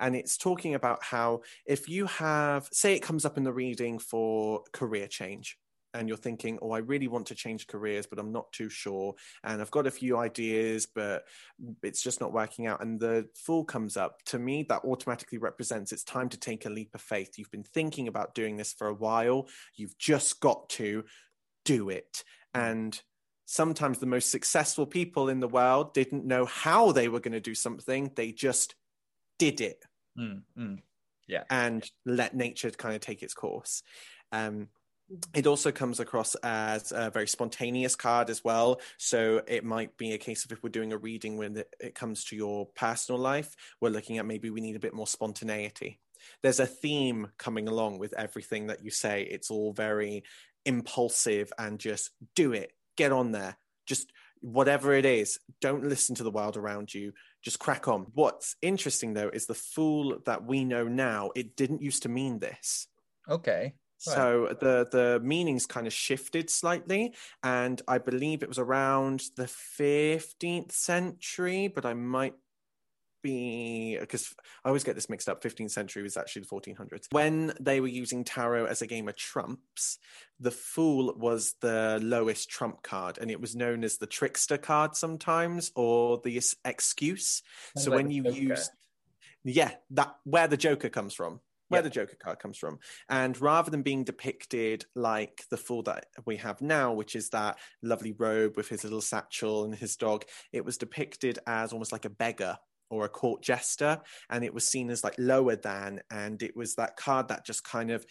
And 0.00 0.14
it's 0.14 0.36
talking 0.36 0.74
about 0.74 1.02
how 1.02 1.42
if 1.66 1.88
you 1.88 2.06
have, 2.06 2.68
say, 2.72 2.94
it 2.94 3.00
comes 3.00 3.24
up 3.24 3.36
in 3.36 3.44
the 3.44 3.52
reading 3.52 3.98
for 3.98 4.62
career 4.72 5.06
change, 5.08 5.58
and 5.94 6.06
you're 6.06 6.18
thinking, 6.18 6.58
oh, 6.60 6.72
I 6.72 6.78
really 6.78 7.08
want 7.08 7.26
to 7.28 7.34
change 7.34 7.66
careers, 7.66 8.06
but 8.06 8.18
I'm 8.18 8.30
not 8.30 8.52
too 8.52 8.68
sure. 8.68 9.14
And 9.42 9.60
I've 9.60 9.70
got 9.70 9.86
a 9.86 9.90
few 9.90 10.18
ideas, 10.18 10.86
but 10.86 11.24
it's 11.82 12.02
just 12.02 12.20
not 12.20 12.32
working 12.32 12.66
out. 12.66 12.82
And 12.82 13.00
the 13.00 13.26
fool 13.34 13.64
comes 13.64 13.96
up. 13.96 14.22
To 14.26 14.38
me, 14.38 14.64
that 14.68 14.84
automatically 14.84 15.38
represents 15.38 15.90
it's 15.90 16.04
time 16.04 16.28
to 16.28 16.38
take 16.38 16.66
a 16.66 16.70
leap 16.70 16.94
of 16.94 17.00
faith. 17.00 17.38
You've 17.38 17.50
been 17.50 17.64
thinking 17.64 18.06
about 18.06 18.34
doing 18.34 18.56
this 18.56 18.74
for 18.74 18.88
a 18.88 18.94
while. 18.94 19.48
You've 19.74 19.96
just 19.98 20.40
got 20.40 20.68
to 20.70 21.04
do 21.64 21.88
it. 21.88 22.22
And 22.54 23.00
sometimes 23.46 23.98
the 23.98 24.06
most 24.06 24.30
successful 24.30 24.86
people 24.86 25.30
in 25.30 25.40
the 25.40 25.48
world 25.48 25.94
didn't 25.94 26.26
know 26.26 26.44
how 26.44 26.92
they 26.92 27.08
were 27.08 27.20
going 27.20 27.32
to 27.32 27.40
do 27.40 27.54
something, 27.54 28.10
they 28.14 28.30
just 28.30 28.74
did 29.38 29.60
it 29.60 29.84
Mm, 30.18 30.42
mm. 30.58 30.78
and 31.50 31.88
let 32.04 32.34
nature 32.34 32.70
kind 32.70 32.94
of 32.94 33.00
take 33.00 33.22
its 33.22 33.34
course. 33.34 33.82
Um, 34.32 34.68
it 35.34 35.46
also 35.46 35.72
comes 35.72 36.00
across 36.00 36.34
as 36.36 36.92
a 36.92 37.10
very 37.10 37.28
spontaneous 37.28 37.96
card 37.96 38.28
as 38.28 38.44
well. 38.44 38.80
So 38.98 39.40
it 39.46 39.64
might 39.64 39.96
be 39.96 40.12
a 40.12 40.18
case 40.18 40.44
of 40.44 40.52
if 40.52 40.62
we're 40.62 40.68
doing 40.68 40.92
a 40.92 40.98
reading 40.98 41.38
when 41.38 41.62
it 41.80 41.94
comes 41.94 42.24
to 42.24 42.36
your 42.36 42.66
personal 42.74 43.18
life, 43.18 43.54
we're 43.80 43.88
looking 43.88 44.18
at 44.18 44.26
maybe 44.26 44.50
we 44.50 44.60
need 44.60 44.76
a 44.76 44.80
bit 44.80 44.92
more 44.92 45.06
spontaneity. 45.06 45.98
There's 46.42 46.60
a 46.60 46.66
theme 46.66 47.28
coming 47.38 47.68
along 47.68 47.98
with 47.98 48.12
everything 48.14 48.66
that 48.66 48.84
you 48.84 48.90
say. 48.90 49.22
It's 49.22 49.50
all 49.50 49.72
very 49.72 50.24
impulsive 50.66 51.52
and 51.58 51.78
just 51.78 52.10
do 52.34 52.52
it, 52.52 52.72
get 52.96 53.12
on 53.12 53.32
there, 53.32 53.56
just 53.86 54.12
whatever 54.40 54.92
it 54.92 55.06
is, 55.06 55.38
don't 55.60 55.88
listen 55.88 56.14
to 56.16 56.22
the 56.22 56.30
world 56.30 56.56
around 56.56 56.92
you, 56.92 57.12
just 57.42 57.58
crack 57.58 57.88
on. 57.88 58.06
What's 58.14 58.56
interesting 58.62 59.14
though 59.14 59.30
is 59.32 59.46
the 59.46 59.54
fool 59.54 60.18
that 60.26 60.44
we 60.44 60.64
know 60.64 60.88
now, 60.88 61.30
it 61.34 61.56
didn't 61.56 61.82
used 61.82 62.02
to 62.04 62.08
mean 62.08 62.38
this. 62.38 62.88
Okay. 63.28 63.74
So 64.00 64.56
the 64.60 64.86
the 64.90 65.20
meanings 65.24 65.66
kind 65.66 65.86
of 65.86 65.92
shifted 65.92 66.50
slightly, 66.50 67.14
and 67.42 67.82
I 67.88 67.98
believe 67.98 68.42
it 68.42 68.48
was 68.48 68.58
around 68.58 69.24
the 69.34 69.46
15th 69.46 70.70
century, 70.70 71.66
but 71.66 71.84
I 71.84 71.94
might 71.94 72.34
be 73.22 73.96
because 73.98 74.34
I 74.64 74.68
always 74.68 74.84
get 74.84 74.94
this 74.94 75.08
mixed 75.10 75.28
up. 75.28 75.42
15th 75.42 75.70
century 75.70 76.02
was 76.02 76.16
actually 76.16 76.42
the 76.42 76.48
1400s. 76.48 77.06
When 77.10 77.52
they 77.60 77.80
were 77.80 77.88
using 77.88 78.24
tarot 78.24 78.66
as 78.66 78.82
a 78.82 78.86
game 78.86 79.08
of 79.08 79.16
trumps, 79.16 79.98
the 80.40 80.50
fool 80.50 81.14
was 81.16 81.54
the 81.60 81.98
lowest 82.02 82.48
trump 82.48 82.82
card, 82.82 83.18
and 83.18 83.30
it 83.30 83.40
was 83.40 83.56
known 83.56 83.84
as 83.84 83.98
the 83.98 84.06
trickster 84.06 84.58
card 84.58 84.96
sometimes, 84.96 85.72
or 85.74 86.20
the 86.24 86.40
excuse. 86.64 87.42
Kind 87.76 87.84
so 87.84 87.90
like 87.90 87.96
when 87.98 88.10
you 88.10 88.24
Joker. 88.24 88.36
use, 88.36 88.70
yeah, 89.44 89.72
that 89.90 90.16
where 90.24 90.48
the 90.48 90.56
Joker 90.56 90.88
comes 90.88 91.14
from. 91.14 91.40
Where 91.70 91.80
Yeah. 91.80 91.82
the 91.82 91.90
Joker 91.90 92.16
card 92.16 92.38
comes 92.38 92.56
from. 92.56 92.78
And 93.10 93.38
rather 93.42 93.70
than 93.70 93.82
being 93.82 94.02
depicted 94.02 94.86
like 94.94 95.44
the 95.50 95.58
fool 95.58 95.82
that 95.82 96.06
we 96.24 96.38
have 96.38 96.62
now, 96.62 96.94
which 96.94 97.14
is 97.14 97.28
that 97.30 97.58
lovely 97.82 98.12
robe 98.12 98.56
with 98.56 98.68
his 98.70 98.84
little 98.84 99.02
satchel 99.02 99.64
and 99.64 99.74
his 99.74 99.94
dog, 99.96 100.24
it 100.50 100.64
was 100.64 100.78
depicted 100.78 101.38
as 101.46 101.74
almost 101.74 101.92
like 101.92 102.06
a 102.06 102.10
beggar 102.10 102.56
or 102.90 103.04
a 103.04 103.08
court 103.08 103.42
jester. 103.42 104.00
And 104.30 104.44
it 104.44 104.54
was 104.54 104.66
seen 104.66 104.90
as 104.90 105.04
like 105.04 105.16
lower 105.18 105.56
than. 105.56 106.00
And 106.10 106.42
it 106.42 106.56
was 106.56 106.74
that 106.74 106.96
card 106.96 107.28
that 107.28 107.46
just 107.46 107.64
kind 107.64 107.90
of 107.90 108.04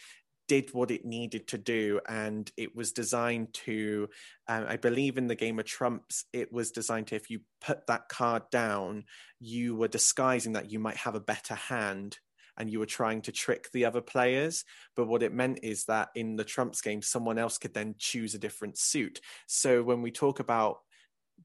did 0.47 0.73
what 0.73 0.91
it 0.91 1.05
needed 1.05 1.47
to 1.49 1.57
do. 1.57 1.99
And 2.07 2.49
it 2.55 2.75
was 2.75 2.93
designed 2.93 3.53
to, 3.65 4.07
um, 4.47 4.65
I 4.67 4.77
believe 4.77 5.17
in 5.17 5.27
the 5.27 5.35
game 5.35 5.59
of 5.59 5.65
trumps, 5.65 6.25
it 6.31 6.51
was 6.53 6.71
designed 6.71 7.07
to, 7.07 7.15
if 7.15 7.29
you 7.29 7.41
put 7.59 7.85
that 7.87 8.07
card 8.09 8.43
down, 8.49 9.03
you 9.39 9.75
were 9.75 9.89
disguising 9.89 10.53
that 10.53 10.71
you 10.71 10.79
might 10.79 10.97
have 10.97 11.15
a 11.15 11.19
better 11.19 11.55
hand 11.55 12.17
and 12.57 12.69
you 12.69 12.79
were 12.79 12.87
trying 12.87 13.21
to 13.21 13.31
trick 13.31 13.69
the 13.71 13.85
other 13.85 14.01
players. 14.01 14.65
But 14.95 15.07
what 15.07 15.21
it 15.21 15.33
meant 15.33 15.59
is 15.63 15.85
that 15.85 16.09
in 16.15 16.37
the 16.37 16.43
trumps 16.43 16.81
game, 16.81 17.01
someone 17.01 17.37
else 17.37 17.57
could 17.57 17.73
then 17.73 17.95
choose 17.97 18.33
a 18.33 18.39
different 18.39 18.77
suit. 18.77 19.19
So 19.47 19.83
when 19.83 20.01
we 20.01 20.11
talk 20.11 20.39
about 20.39 20.79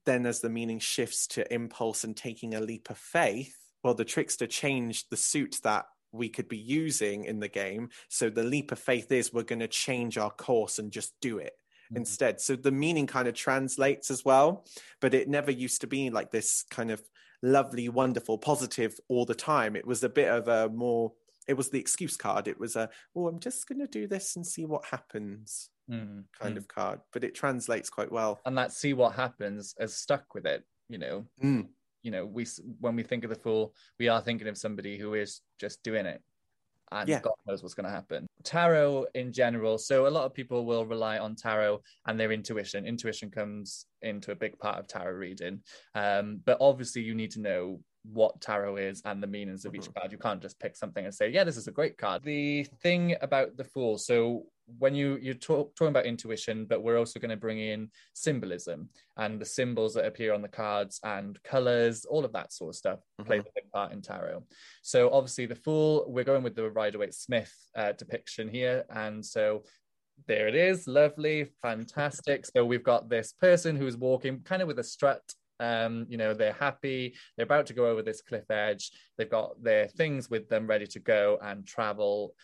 then 0.04 0.26
as 0.26 0.40
the 0.40 0.50
meaning 0.50 0.78
shifts 0.78 1.26
to 1.28 1.52
impulse 1.52 2.04
and 2.04 2.16
taking 2.16 2.54
a 2.54 2.61
leap 2.61 2.90
of 2.90 2.99
faith, 2.99 3.56
well, 3.82 3.94
the 3.94 4.04
trickster 4.04 4.46
changed 4.46 5.06
the 5.11 5.16
suit 5.16 5.58
that 5.64 5.87
we 6.12 6.28
could 6.28 6.49
be 6.49 6.58
using 6.58 7.25
in 7.25 7.40
the 7.40 7.49
game. 7.49 7.88
So 8.08 8.28
the 8.28 8.42
leap 8.42 8.70
of 8.72 8.78
faith 8.78 9.11
is 9.11 9.32
we're 9.32 9.42
going 9.44 9.61
to 9.61 9.68
change 9.68 10.18
our 10.18 10.30
course 10.30 10.78
and 10.78 10.92
just 10.92 11.14
do 11.20 11.38
it 11.38 11.54
Mhm. 11.90 11.96
instead. 11.99 12.40
So 12.40 12.54
the 12.54 12.70
meaning 12.70 13.06
kind 13.06 13.28
of 13.28 13.34
translates 13.34 14.11
as 14.11 14.25
well, 14.25 14.66
but 15.00 15.14
it 15.14 15.28
never 15.28 15.50
used 15.50 15.80
to 15.80 15.87
be 15.87 16.11
like 16.11 16.30
this 16.30 16.64
kind 16.70 16.90
of 16.90 17.02
lovely, 17.42 17.88
wonderful, 17.88 18.38
positive 18.38 18.99
all 19.08 19.25
the 19.25 19.34
time. 19.34 19.75
It 19.75 19.87
was 19.87 20.04
a 20.04 20.08
bit 20.08 20.28
of 20.28 20.49
a 20.49 20.68
more, 20.68 21.12
it 21.49 21.54
was 21.54 21.70
the 21.70 21.80
excuse 21.80 22.16
card. 22.16 22.46
It 22.46 22.61
was 22.61 22.76
a, 22.76 22.88
oh, 23.16 23.26
I'm 23.26 23.40
just 23.40 23.66
going 23.66 23.80
to 23.80 23.87
do 23.88 24.06
this 24.06 24.37
and 24.37 24.46
see 24.46 24.64
what 24.64 24.84
happens 24.87 25.70
Mm, 25.92 26.25
kind 26.38 26.54
mm. 26.54 26.58
of 26.58 26.68
card, 26.68 27.00
but 27.12 27.22
it 27.25 27.34
translates 27.34 27.90
quite 27.90 28.11
well. 28.11 28.40
and 28.46 28.56
that 28.56 28.72
see 28.72 28.94
what 28.94 29.14
happens 29.14 29.75
has 29.78 29.94
stuck 29.94 30.34
with 30.34 30.46
it. 30.46 30.64
You 30.88 30.99
know, 30.99 31.26
Mm. 31.42 31.68
you 32.02 32.11
know, 32.11 32.25
we 32.26 32.46
when 32.80 32.96
we 32.96 33.02
think 33.02 33.25
of 33.25 33.30
the 33.30 33.37
fool, 33.37 33.75
we 33.99 34.08
are 34.08 34.20
thinking 34.22 34.49
of 34.49 34.56
somebody 34.58 34.96
who 34.99 35.14
is 35.14 35.40
just 35.58 35.82
doing 35.82 36.06
it, 36.06 36.22
and 36.90 37.08
Yeah. 37.08 37.20
God 37.20 37.34
knows 37.46 37.62
what's 37.62 37.75
going 37.75 37.84
to 37.87 37.90
happen. 37.90 38.26
Tarot 38.42 39.06
in 39.14 39.32
general, 39.32 39.78
so 39.78 40.06
a 40.06 40.14
lot 40.16 40.25
of 40.25 40.34
people 40.34 40.64
will 40.64 40.87
rely 40.87 41.18
on 41.18 41.37
tarot 41.37 41.82
and 42.06 42.18
their 42.18 42.32
intuition. 42.32 42.87
Intuition 42.87 43.30
comes 43.30 43.87
into 44.02 44.32
a 44.32 44.34
big 44.37 44.58
part 44.58 44.78
of 44.78 44.87
tarot 44.88 45.12
reading, 45.16 45.62
um, 45.94 46.38
but 46.44 46.56
obviously 46.61 47.02
you 47.02 47.14
need 47.14 47.30
to 47.32 47.40
know 47.40 47.82
what 48.04 48.40
tarot 48.40 48.76
is 48.78 49.00
and 49.04 49.22
the 49.22 49.28
meanings 49.28 49.64
of 49.64 49.75
each 49.76 49.88
Mhm. 49.88 49.94
card. 49.94 50.12
You 50.12 50.18
can't 50.18 50.42
just 50.42 50.58
pick 50.58 50.75
something 50.75 51.04
and 51.04 51.14
say, 51.14 51.28
"Yeah, 51.30 51.44
this 51.44 51.56
is 51.56 51.68
a 51.68 51.72
great 51.72 51.96
card." 51.99 52.25
The 52.25 52.64
thing 52.82 53.16
about 53.20 53.56
the 53.56 53.64
fool, 53.64 53.96
so 53.96 54.49
when 54.78 54.94
you 54.94 55.18
you're 55.20 55.34
talk, 55.34 55.74
talking 55.74 55.90
about 55.90 56.06
intuition, 56.06 56.64
but 56.64 56.82
we're 56.82 56.98
also 56.98 57.20
going 57.20 57.30
to 57.30 57.36
bring 57.36 57.58
in 57.58 57.90
symbolism 58.12 58.88
and 59.16 59.40
the 59.40 59.44
symbols 59.44 59.94
that 59.94 60.06
appear 60.06 60.32
on 60.32 60.42
the 60.42 60.48
cards 60.48 61.00
and 61.04 61.42
colors, 61.42 62.04
all 62.04 62.24
of 62.24 62.32
that 62.32 62.52
sort 62.52 62.70
of 62.70 62.76
stuff 62.76 63.00
plays 63.24 63.42
a 63.42 63.52
big 63.54 63.70
part 63.72 63.92
in 63.92 64.00
tarot. 64.00 64.44
So 64.82 65.10
obviously, 65.12 65.46
the 65.46 65.54
Fool, 65.54 66.04
we're 66.08 66.24
going 66.24 66.42
with 66.42 66.56
the 66.56 66.70
Rider 66.70 66.98
Waite 66.98 67.14
Smith 67.14 67.54
uh, 67.76 67.92
depiction 67.92 68.48
here, 68.48 68.84
and 68.90 69.24
so 69.24 69.64
there 70.26 70.48
it 70.48 70.54
is, 70.54 70.86
lovely, 70.86 71.52
fantastic. 71.62 72.46
So 72.54 72.64
we've 72.64 72.82
got 72.82 73.08
this 73.08 73.32
person 73.32 73.76
who's 73.76 73.96
walking 73.96 74.40
kind 74.40 74.62
of 74.62 74.68
with 74.68 74.78
a 74.78 74.84
strut. 74.84 75.22
Um, 75.60 76.06
you 76.08 76.16
know, 76.16 76.34
they're 76.34 76.52
happy, 76.52 77.14
they're 77.36 77.44
about 77.44 77.66
to 77.66 77.72
go 77.72 77.86
over 77.86 78.02
this 78.02 78.20
cliff 78.20 78.50
edge, 78.50 78.90
they've 79.16 79.30
got 79.30 79.62
their 79.62 79.86
things 79.86 80.28
with 80.28 80.48
them 80.48 80.66
ready 80.66 80.86
to 80.88 80.98
go 80.98 81.38
and 81.40 81.64
travel. 81.64 82.34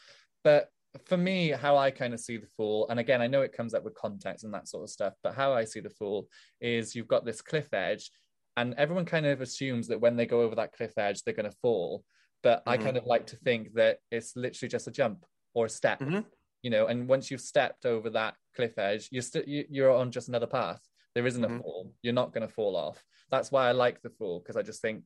But 0.44 0.70
for 1.06 1.16
me, 1.16 1.50
how 1.50 1.76
I 1.76 1.90
kind 1.90 2.14
of 2.14 2.20
see 2.20 2.36
the 2.36 2.46
fool, 2.56 2.88
and 2.88 2.98
again, 3.00 3.20
I 3.22 3.26
know 3.26 3.42
it 3.42 3.52
comes 3.52 3.74
up 3.74 3.84
with 3.84 3.94
context 3.94 4.44
and 4.44 4.54
that 4.54 4.68
sort 4.68 4.84
of 4.84 4.90
stuff, 4.90 5.14
but 5.22 5.34
how 5.34 5.52
I 5.52 5.64
see 5.64 5.80
the 5.80 5.90
fool 5.90 6.28
is 6.60 6.94
you've 6.94 7.08
got 7.08 7.24
this 7.24 7.40
cliff 7.42 7.72
edge, 7.72 8.10
and 8.56 8.74
everyone 8.74 9.04
kind 9.04 9.26
of 9.26 9.40
assumes 9.40 9.88
that 9.88 10.00
when 10.00 10.16
they 10.16 10.26
go 10.26 10.42
over 10.42 10.54
that 10.56 10.72
cliff 10.72 10.96
edge, 10.98 11.22
they're 11.22 11.34
going 11.34 11.50
to 11.50 11.56
fall. 11.62 12.04
But 12.42 12.62
I 12.66 12.76
Mhm. 12.76 12.78
kind 12.78 12.96
of 12.96 13.04
like 13.04 13.26
to 13.28 13.36
think 13.36 13.74
that 13.74 13.98
it's 14.10 14.36
literally 14.36 14.68
just 14.70 14.86
a 14.88 14.90
jump 14.92 15.24
or 15.54 15.66
a 15.66 15.68
step, 15.68 16.00
Mhm. 16.00 16.24
you 16.62 16.70
know. 16.70 16.86
And 16.86 17.08
once 17.08 17.30
you've 17.30 17.40
stepped 17.40 17.86
over 17.86 18.10
that 18.10 18.36
cliff 18.54 18.78
edge, 18.78 19.08
you're 19.12 19.22
still 19.22 19.44
you, 19.46 19.64
you're 19.68 19.90
on 19.92 20.10
just 20.12 20.28
another 20.28 20.46
path. 20.46 20.80
There 21.14 21.26
isn't 21.26 21.44
a 21.44 21.48
Mhm. 21.48 21.62
fall. 21.62 21.94
You're 22.02 22.12
not 22.14 22.32
going 22.32 22.46
to 22.46 22.52
fall 22.52 22.76
off. 22.76 23.04
That's 23.30 23.50
why 23.52 23.68
I 23.68 23.72
like 23.72 24.02
the 24.02 24.10
fool 24.10 24.40
because 24.40 24.56
I 24.56 24.62
just 24.62 24.82
think 24.82 25.04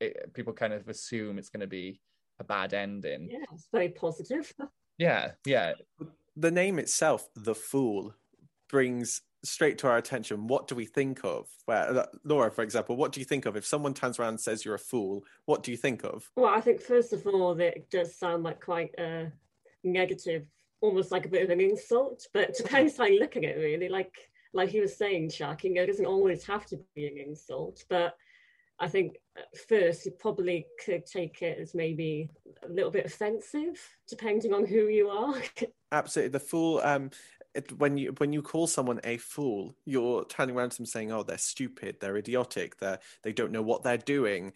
it, 0.00 0.32
people 0.34 0.52
kind 0.52 0.72
of 0.72 0.88
assume 0.88 1.38
it's 1.38 1.50
going 1.50 1.60
to 1.60 1.66
be 1.66 2.00
a 2.38 2.44
bad 2.44 2.74
ending. 2.74 3.30
Yeah, 3.30 3.44
it's 3.52 3.68
very 3.72 3.90
positive. 3.90 4.52
Yeah, 4.98 5.32
yeah, 5.44 5.74
The 6.36 6.50
name 6.50 6.78
itself, 6.78 7.28
The 7.34 7.54
Fool, 7.54 8.14
brings 8.68 9.22
straight 9.44 9.78
to 9.78 9.86
our 9.86 9.96
attention 9.96 10.48
what 10.48 10.66
do 10.66 10.74
we 10.74 10.84
think 10.84 11.20
of? 11.24 11.48
Where, 11.64 11.98
uh, 11.98 12.06
Laura, 12.24 12.50
for 12.50 12.62
example, 12.62 12.96
what 12.96 13.12
do 13.12 13.20
you 13.20 13.24
think 13.24 13.46
of? 13.46 13.56
If 13.56 13.64
someone 13.64 13.94
turns 13.94 14.18
around 14.18 14.30
and 14.30 14.40
says 14.40 14.64
you're 14.64 14.74
a 14.74 14.78
fool, 14.78 15.24
what 15.46 15.62
do 15.62 15.70
you 15.70 15.76
think 15.76 16.04
of? 16.04 16.30
Well, 16.36 16.52
I 16.52 16.60
think 16.60 16.80
first 16.80 17.12
of 17.12 17.26
all, 17.26 17.54
that 17.54 17.76
it 17.76 17.90
does 17.90 18.16
sound 18.16 18.42
like 18.42 18.60
quite 18.60 18.94
a 18.98 19.30
negative, 19.84 20.46
almost 20.80 21.12
like 21.12 21.26
a 21.26 21.28
bit 21.28 21.44
of 21.44 21.50
an 21.50 21.60
insult. 21.60 22.26
But 22.32 22.50
it 22.50 22.56
depends 22.56 22.96
how 22.96 23.04
you 23.04 23.20
look 23.20 23.36
at 23.36 23.44
it, 23.44 23.58
really. 23.58 23.88
Like 23.88 24.12
like 24.52 24.70
he 24.70 24.80
was 24.80 24.96
saying, 24.96 25.30
Jack, 25.30 25.64
you 25.64 25.72
know, 25.72 25.82
it 25.82 25.86
doesn't 25.86 26.06
always 26.06 26.44
have 26.44 26.66
to 26.66 26.80
be 26.94 27.06
an 27.06 27.18
insult. 27.18 27.84
But 27.88 28.16
I 28.80 28.88
think 28.88 29.16
at 29.38 29.58
first 29.68 30.04
you 30.06 30.12
probably 30.12 30.66
could 30.84 31.06
take 31.06 31.42
it 31.42 31.58
as 31.58 31.74
maybe 31.74 32.30
a 32.62 32.68
little 32.68 32.90
bit 32.90 33.06
offensive, 33.06 33.80
depending 34.08 34.52
on 34.52 34.66
who 34.66 34.88
you 34.88 35.08
are. 35.08 35.34
Absolutely, 35.92 36.30
the 36.32 36.40
fool. 36.40 36.80
Um, 36.84 37.10
it, 37.54 37.72
when 37.78 37.96
you 37.96 38.12
when 38.18 38.32
you 38.32 38.42
call 38.42 38.66
someone 38.66 39.00
a 39.04 39.16
fool, 39.16 39.74
you're 39.86 40.24
turning 40.26 40.54
around 40.56 40.70
to 40.72 40.76
them 40.78 40.86
saying, 40.86 41.10
"Oh, 41.12 41.22
they're 41.22 41.38
stupid, 41.38 41.96
they're 42.00 42.16
idiotic, 42.16 42.78
they 42.78 42.98
they 43.22 43.32
don't 43.32 43.52
know 43.52 43.62
what 43.62 43.82
they're 43.82 43.96
doing." 43.96 44.52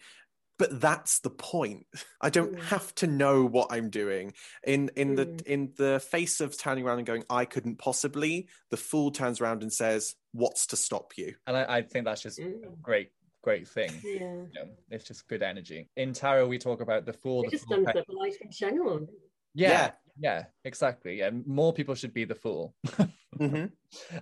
But 0.59 0.79
that's 0.79 1.19
the 1.19 1.31
point. 1.31 1.87
I 2.21 2.29
don't 2.29 2.53
Mm. 2.53 2.61
have 2.65 2.93
to 2.95 3.07
know 3.07 3.43
what 3.43 3.69
I'm 3.71 3.89
doing. 3.89 4.33
In 4.63 4.89
in 4.95 5.15
the 5.15 5.25
Mm. 5.25 5.41
in 5.47 5.73
the 5.75 5.99
face 5.99 6.39
of 6.39 6.55
turning 6.57 6.85
around 6.85 6.99
and 6.99 7.07
going, 7.07 7.23
"I 7.29 7.45
couldn't 7.45 7.77
possibly," 7.77 8.47
the 8.69 8.77
fool 8.77 9.09
turns 9.11 9.41
around 9.41 9.63
and 9.63 9.73
says, 9.73 10.15
"What's 10.31 10.67
to 10.67 10.75
stop 10.75 11.17
you?" 11.17 11.35
and 11.47 11.57
I, 11.57 11.77
I 11.77 11.81
think 11.81 12.05
that's 12.05 12.21
just 12.21 12.39
Mm. 12.39 12.79
great, 12.83 13.11
great 13.43 13.67
thing. 13.67 13.91
Yeah. 14.03 14.19
You 14.19 14.49
know, 14.55 14.69
it's 14.89 15.03
just 15.03 15.27
good 15.27 15.43
energy. 15.43 15.89
In 15.97 16.13
tarot, 16.13 16.47
we 16.47 16.57
talk 16.57 16.81
about 16.81 17.05
the 17.05 17.13
fool. 17.13 17.43
It 17.43 17.47
The 17.51 17.51
just 17.57 17.67
fool 17.67 17.83
sums 17.83 17.95
up 17.97 18.05
life 18.09 18.37
in 18.41 18.49
general. 18.49 19.07
yeah, 19.53 19.69
Yeah. 19.69 19.91
yeah, 20.17 20.43
exactly. 20.65 21.19
Yeah, 21.19 21.29
more 21.45 21.73
people 21.73 21.93
should 21.95 22.13
be 22.13 22.25
the 22.25 22.35
fool. 22.35 22.73
hmm 23.37 23.65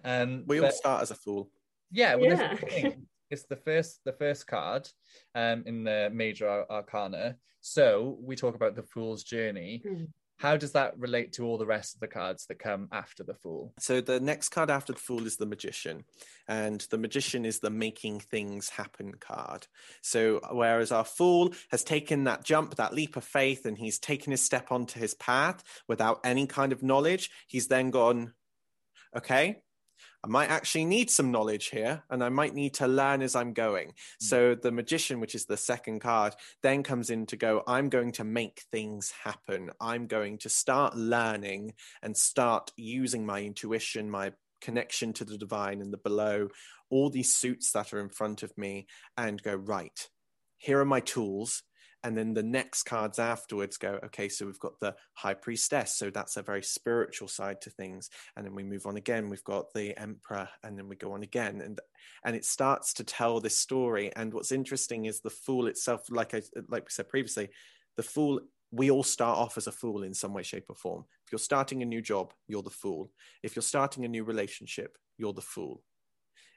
um, 0.04 0.44
We 0.48 0.60
all 0.60 0.66
but- 0.66 0.74
start 0.76 1.02
as 1.04 1.12
a 1.12 1.16
fool. 1.16 1.50
yeah, 1.92 2.16
well, 2.16 2.30
this 2.32 2.40
Yeah. 2.40 2.54
is 2.54 2.60
the 2.60 2.66
thing. 2.68 3.08
It's 3.30 3.44
the 3.44 3.56
first, 3.56 4.02
the 4.04 4.12
first 4.12 4.46
card, 4.46 4.90
um, 5.36 5.64
in 5.66 5.86
the 5.86 6.10
major 6.14 6.50
arcana. 6.70 7.38
So 7.62 8.18
we 8.22 8.36
talk 8.36 8.56
about 8.56 8.76
the 8.76 8.84
fool's 8.84 9.24
journey. 9.24 9.82
Mm. 9.88 10.08
How 10.42 10.58
does 10.58 10.72
that 10.72 10.98
relate 10.98 11.34
to 11.34 11.46
all 11.46 11.60
the 11.60 11.68
rest 11.68 11.94
of 11.94 12.00
the 12.00 12.08
cards 12.08 12.48
that 12.48 12.58
come 12.58 12.88
after 12.92 13.24
the 13.24 13.36
fool? 13.36 13.74
So 13.78 14.02
the 14.02 14.20
next 14.20 14.50
card 14.50 14.72
after 14.72 14.92
the 14.92 15.00
fool 15.00 15.28
is 15.28 15.38
the 15.38 15.46
magician, 15.46 16.04
and 16.48 16.82
the 16.90 16.98
magician 16.98 17.46
is 17.46 17.60
the 17.60 17.70
making 17.70 18.22
things 18.22 18.70
happen 18.70 19.14
card. 19.20 19.68
So 20.02 20.42
whereas 20.52 20.92
our 20.92 21.06
fool 21.06 21.54
has 21.70 21.84
taken 21.84 22.24
that 22.24 22.44
jump, 22.44 22.74
that 22.78 22.96
leap 22.96 23.18
of 23.18 23.24
faith, 23.24 23.68
and 23.68 23.78
he's 23.78 24.00
taken 24.00 24.32
his 24.32 24.42
step 24.44 24.72
onto 24.72 25.00
his 25.00 25.14
path 25.14 25.64
without 25.88 26.20
any 26.24 26.48
kind 26.48 26.72
of 26.72 26.82
knowledge, 26.82 27.30
he's 27.48 27.68
then 27.68 27.92
gone, 27.92 28.34
okay. 29.16 29.62
I 30.24 30.28
might 30.28 30.52
actually 30.52 30.86
need 30.86 31.10
some 31.10 31.32
knowledge 31.32 31.70
here, 31.70 32.04
and 32.10 32.24
I 32.24 32.30
might 32.30 32.54
need 32.54 32.76
to 32.76 32.88
learn 32.88 33.22
as 33.22 33.36
I'm 33.36 33.54
going. 33.54 33.88
Hmm. 33.88 33.94
So 34.20 34.56
the 34.56 34.72
magician, 34.72 35.20
which 35.20 35.34
is 35.34 35.46
the 35.46 35.58
second 35.58 36.00
card, 36.00 36.36
then 36.62 36.84
comes 36.84 37.10
in 37.10 37.26
to 37.28 37.38
go, 37.38 37.64
I'm 37.68 37.90
going 37.90 38.12
to 38.14 38.24
make 38.24 38.64
things 38.72 39.12
happen. 39.24 39.72
I'm 39.80 40.08
going 40.08 40.38
to 40.40 40.50
start 40.50 40.96
learning 40.96 41.74
and 42.04 42.16
start 42.16 42.72
using 42.78 43.26
my 43.26 43.42
intuition, 43.42 44.10
my 44.10 44.34
connection 44.62 45.12
to 45.14 45.26
the 45.26 45.38
divine 45.38 45.82
and 45.82 45.92
the 45.92 45.98
below, 45.98 46.50
all 46.92 47.10
these 47.10 47.34
suits 47.34 47.72
that 47.72 47.94
are 47.94 48.00
in 48.00 48.10
front 48.10 48.44
of 48.44 48.56
me, 48.58 48.86
and 49.18 49.42
go, 49.42 49.56
right, 49.56 50.08
here 50.58 50.80
are 50.80 50.86
my 50.86 51.00
tools. 51.00 51.64
And 52.04 52.18
then 52.18 52.34
the 52.34 52.44
next 52.44 52.84
cards 52.84 53.20
afterwards 53.20 53.78
go 53.78 54.00
okay 54.04 54.28
so 54.30 54.46
we've 54.46 54.60
got 54.60 54.80
the 54.80 54.96
high 55.14 55.34
priestess 55.34 55.96
so 55.96 56.10
that's 56.10 56.38
a 56.38 56.42
very 56.42 56.64
spiritual 56.64 57.28
side 57.28 57.62
to 57.62 57.70
things 57.70 58.10
and 58.36 58.46
then 58.46 58.56
we 58.56 58.64
move 58.64 58.86
on 58.86 58.98
again 58.98 59.30
we've 59.30 59.44
got 59.44 59.72
the 59.74 59.98
emperor 60.00 60.48
and 60.64 60.78
then 60.78 60.88
we 60.88 60.96
go 60.96 61.14
on 61.14 61.24
again 61.24 61.62
and 61.62 61.80
and 62.26 62.36
it 62.36 62.46
starts 62.46 62.94
to 62.94 63.04
tell 63.04 63.40
this 63.40 63.58
story 63.58 64.12
and 64.16 64.34
what's 64.34 64.52
interesting 64.52 65.06
is 65.06 65.22
the 65.22 65.30
fool 65.30 65.68
itself 65.68 66.04
like 66.10 66.34
i 66.34 66.42
like 66.70 66.84
we 66.84 66.90
said 66.90 67.10
previously 67.10 67.50
the 67.98 68.04
fool 68.04 68.40
we 68.72 68.90
all 68.90 69.04
start 69.04 69.38
off 69.38 69.58
as 69.58 69.68
a 69.68 69.72
fool 69.72 70.04
in 70.04 70.14
some 70.14 70.34
way 70.34 70.44
shape 70.44 70.66
or 70.70 70.76
form. 70.76 71.04
If 71.26 71.32
you're 71.32 71.40
starting 71.40 71.82
a 71.82 71.86
new 71.86 72.02
job 72.02 72.34
you're 72.48 72.64
the 72.64 72.70
fool. 72.70 73.12
If 73.44 73.56
you're 73.56 73.64
starting 73.64 74.06
a 74.06 74.10
new 74.10 74.24
relationship 74.24 74.98
you're 75.18 75.34
the 75.34 75.42
fool. 75.42 75.84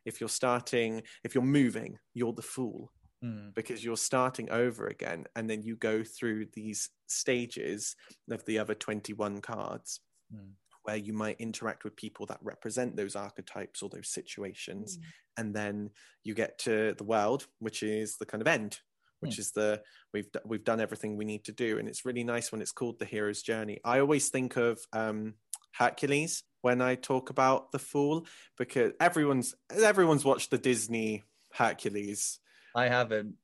If 0.04 0.20
you're 0.20 0.28
starting 0.28 1.02
if 1.24 1.34
you're 1.34 1.44
moving 1.44 1.98
you're 2.14 2.32
the 2.32 2.42
fool 2.42 2.92
Mm. 3.24 3.54
because 3.54 3.82
you're 3.84 3.96
starting 3.96 4.50
over 4.50 4.86
again 4.86 5.24
and 5.34 5.48
then 5.48 5.62
you 5.62 5.76
go 5.76 6.04
through 6.04 6.46
these 6.52 6.90
stages 7.06 7.96
of 8.30 8.44
the 8.44 8.58
other 8.58 8.74
21 8.74 9.40
cards 9.40 10.00
Mm. 10.34 10.52
where 10.84 10.96
you 10.96 11.12
might 11.12 11.40
interact 11.40 11.84
with 11.84 11.96
people 11.96 12.26
that 12.26 12.38
represent 12.42 12.96
those 12.96 13.16
archetypes 13.16 13.82
or 13.82 13.88
those 13.88 14.10
situations 14.12 14.98
and 15.38 15.54
then 15.54 15.90
you 16.22 16.34
get 16.34 16.58
to 16.58 16.94
the 16.98 17.04
world 17.04 17.46
which 17.60 17.82
is 17.82 18.16
the 18.18 18.26
kind 18.26 18.42
of 18.42 18.48
end 18.48 18.80
which 19.20 19.36
Hmm. 19.36 19.40
is 19.40 19.52
the 19.52 19.82
we've 20.12 20.28
we've 20.44 20.64
done 20.64 20.80
everything 20.80 21.16
we 21.16 21.24
need 21.24 21.44
to 21.44 21.52
do 21.52 21.78
and 21.78 21.88
it's 21.88 22.04
really 22.04 22.24
nice 22.24 22.50
when 22.52 22.60
it's 22.62 22.72
called 22.72 22.98
the 22.98 23.06
hero's 23.06 23.42
journey 23.42 23.78
i 23.84 24.00
always 24.00 24.28
think 24.28 24.56
of 24.56 24.78
um 24.92 25.34
hercules 25.74 26.42
when 26.62 26.80
i 26.82 26.94
talk 26.94 27.30
about 27.30 27.72
the 27.72 27.78
fool 27.78 28.26
because 28.58 28.92
everyone's 29.00 29.54
everyone's 29.70 30.24
watched 30.24 30.50
the 30.50 30.58
disney 30.58 31.22
hercules 31.52 32.40
I 32.74 32.88
haven't. 32.88 33.34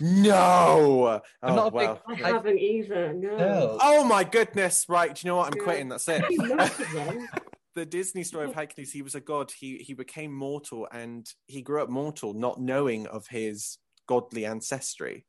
no 0.00 1.20
I'm 1.42 1.52
oh, 1.52 1.56
not 1.56 1.66
a 1.68 1.70
big- 1.70 1.74
well. 1.74 2.02
I 2.08 2.12
I- 2.12 2.28
haven't 2.32 2.58
either. 2.58 3.12
No. 3.12 3.36
No. 3.36 3.78
oh 3.80 4.04
my 4.04 4.24
goodness 4.24 4.86
right 4.88 5.14
do 5.14 5.20
you 5.26 5.30
know 5.30 5.36
what 5.36 5.48
i'm 5.52 5.58
Yeah. 5.58 5.64
quitting 5.64 5.88
that's 5.88 6.08
it 6.08 6.24
You 6.30 6.54
must 6.56 6.78
have 6.78 6.92
done. 7.06 7.28
the 7.74 7.86
Disney 7.86 8.24
story 8.24 8.46
of 8.46 8.54
Hercules, 8.54 8.92
he 8.92 9.02
was 9.02 9.14
a 9.14 9.20
god. 9.20 9.50
He 9.52 9.78
he 9.78 9.94
became 9.94 10.32
mortal, 10.32 10.88
and 10.92 11.26
he 11.46 11.62
grew 11.62 11.82
up 11.82 11.88
mortal, 11.88 12.34
not 12.34 12.60
knowing 12.60 13.06
of 13.06 13.26
his 13.28 13.78
godly 14.08 14.44
ancestry, 14.44 15.24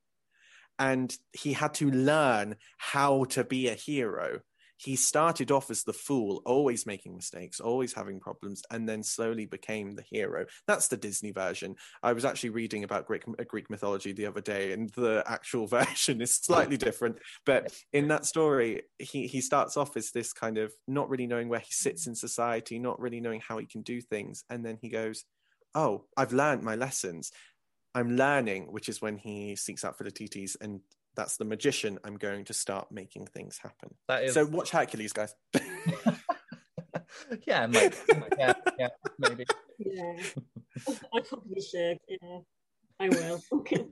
and 0.79 1.15
he 1.33 1.53
had 1.53 1.73
to 1.75 1.91
learn 1.91 2.55
how 2.77 3.25
to 3.25 3.43
be 3.43 3.67
a 3.69 3.75
hero. 3.75 4.39
He 4.81 4.95
started 4.95 5.51
off 5.51 5.69
as 5.69 5.83
the 5.83 5.93
fool, 5.93 6.41
always 6.43 6.87
making 6.87 7.15
mistakes, 7.15 7.59
always 7.59 7.93
having 7.93 8.19
problems, 8.19 8.63
and 8.71 8.89
then 8.89 9.03
slowly 9.03 9.45
became 9.45 9.91
the 9.91 10.03
hero. 10.09 10.47
That's 10.65 10.87
the 10.87 10.97
Disney 10.97 11.31
version. 11.31 11.75
I 12.01 12.13
was 12.13 12.25
actually 12.25 12.49
reading 12.49 12.83
about 12.83 13.05
Greek, 13.05 13.21
uh, 13.27 13.43
Greek 13.43 13.69
mythology 13.69 14.11
the 14.11 14.25
other 14.25 14.41
day, 14.41 14.73
and 14.73 14.89
the 14.95 15.23
actual 15.27 15.67
version 15.79 16.19
is 16.19 16.33
slightly 16.33 16.77
different. 16.77 17.17
But 17.45 17.71
in 17.93 18.07
that 18.07 18.25
story, 18.25 18.81
he, 18.97 19.27
he 19.27 19.39
starts 19.39 19.77
off 19.77 19.95
as 19.97 20.09
this 20.09 20.33
kind 20.33 20.57
of 20.57 20.73
not 20.87 21.11
really 21.11 21.27
knowing 21.27 21.47
where 21.47 21.59
he 21.59 21.71
sits 21.71 22.07
in 22.07 22.15
society, 22.15 22.79
not 22.79 22.99
really 22.99 23.19
knowing 23.19 23.41
how 23.47 23.59
he 23.59 23.67
can 23.67 23.83
do 23.83 24.01
things. 24.01 24.43
And 24.49 24.65
then 24.65 24.79
he 24.81 24.89
goes, 24.89 25.25
Oh, 25.75 26.05
I've 26.17 26.33
learned 26.33 26.63
my 26.63 26.75
lessons. 26.75 27.31
I'm 27.93 28.17
learning, 28.17 28.71
which 28.71 28.89
is 28.89 28.99
when 28.99 29.17
he 29.17 29.55
seeks 29.55 29.85
out 29.85 29.99
Philoctetes, 29.99 30.57
and 30.59 30.79
that's 31.15 31.37
the 31.37 31.45
magician. 31.45 31.99
I'm 32.03 32.17
going 32.17 32.45
to 32.45 32.53
start 32.53 32.91
making 32.91 33.27
things 33.27 33.57
happen. 33.57 33.93
That 34.07 34.23
is. 34.23 34.33
So 34.33 34.45
watch 34.45 34.71
Hercules, 34.71 35.13
guys. 35.13 35.35
yeah, 37.47 37.67
might, 37.67 37.97
yeah, 38.37 38.53
yeah, 38.79 38.87
maybe. 39.19 39.45
Yeah. 39.77 40.15
I 41.13 41.19
probably 41.21 41.61
should. 41.61 41.97
Yeah. 42.07 42.39
I 42.99 43.09
will. 43.09 43.41
Okay. 43.53 43.85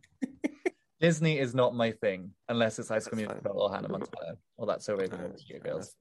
Disney 1.00 1.40
is 1.40 1.56
not 1.56 1.74
my 1.74 1.92
thing 1.92 2.32
unless 2.50 2.78
it's 2.78 2.90
High 2.90 3.00
School 3.00 3.20
That's. 3.20 3.30
Musical 3.30 3.62
or 3.62 3.74
Hannah 3.74 3.88
Montana 3.88 4.36
or 4.58 4.68
That's 4.68 4.86
So 4.86 4.96
Raven 4.96 5.18
No, 5.18 5.26
or 5.26 5.30
that's 5.30 5.44
Studio 5.44 5.64
fair 5.64 5.72
Girls. 5.74 5.96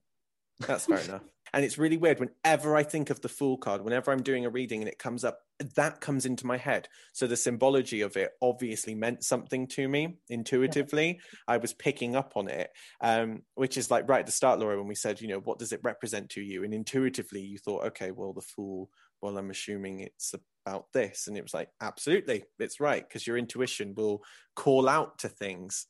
That's 0.66 0.86
fair 0.86 0.98
enough. 0.98 1.22
And 1.54 1.64
it's 1.64 1.78
really 1.78 1.96
weird 1.96 2.20
whenever 2.20 2.76
I 2.76 2.82
think 2.82 3.08
of 3.10 3.20
the 3.22 3.28
Fool 3.28 3.56
card, 3.56 3.82
whenever 3.82 4.10
I'm 4.10 4.22
doing 4.22 4.44
a 4.44 4.50
reading 4.50 4.80
and 4.80 4.88
it 4.88 4.98
comes 4.98 5.24
up, 5.24 5.40
that 5.76 6.00
comes 6.00 6.26
into 6.26 6.46
my 6.46 6.58
head. 6.58 6.88
So 7.14 7.26
the 7.26 7.36
symbology 7.36 8.02
of 8.02 8.16
it 8.16 8.32
obviously 8.42 8.94
meant 8.94 9.24
something 9.24 9.66
to 9.68 9.88
me 9.88 10.18
intuitively. 10.28 11.21
I 11.47 11.56
was 11.56 11.73
picking 11.73 12.16
up 12.16 12.32
on 12.36 12.49
it, 12.49 12.71
um, 13.00 13.42
which 13.54 13.76
is 13.78 13.90
like 13.90 14.08
right 14.08 14.21
at 14.21 14.26
the 14.26 14.32
start, 14.32 14.60
Laura, 14.60 14.76
when 14.76 14.88
we 14.88 14.94
said, 14.94 15.21
you 15.21 15.28
know, 15.28 15.40
what 15.40 15.58
does 15.58 15.73
it 15.73 15.80
represent 15.82 16.28
to 16.30 16.42
you? 16.42 16.64
And 16.64 16.75
intuitively 16.75 17.40
you 17.40 17.58
thought, 17.58 17.86
okay, 17.86 18.10
well, 18.10 18.34
the 18.34 18.42
Fool, 18.42 18.90
well, 19.23 19.38
I'm 19.38 19.50
assuming 19.50 20.00
it's 20.00 20.34
about 20.66 20.92
this. 20.92 21.28
And 21.28 21.36
it 21.36 21.42
was 21.42 21.54
like, 21.54 21.71
absolutely, 21.80 22.44
it's 22.58 22.78
right, 22.78 23.08
because 23.08 23.26
your 23.26 23.38
intuition 23.38 23.94
will 23.97 24.23
call 24.54 24.88
out 24.88 25.18
to 25.21 25.28
things 25.28 25.86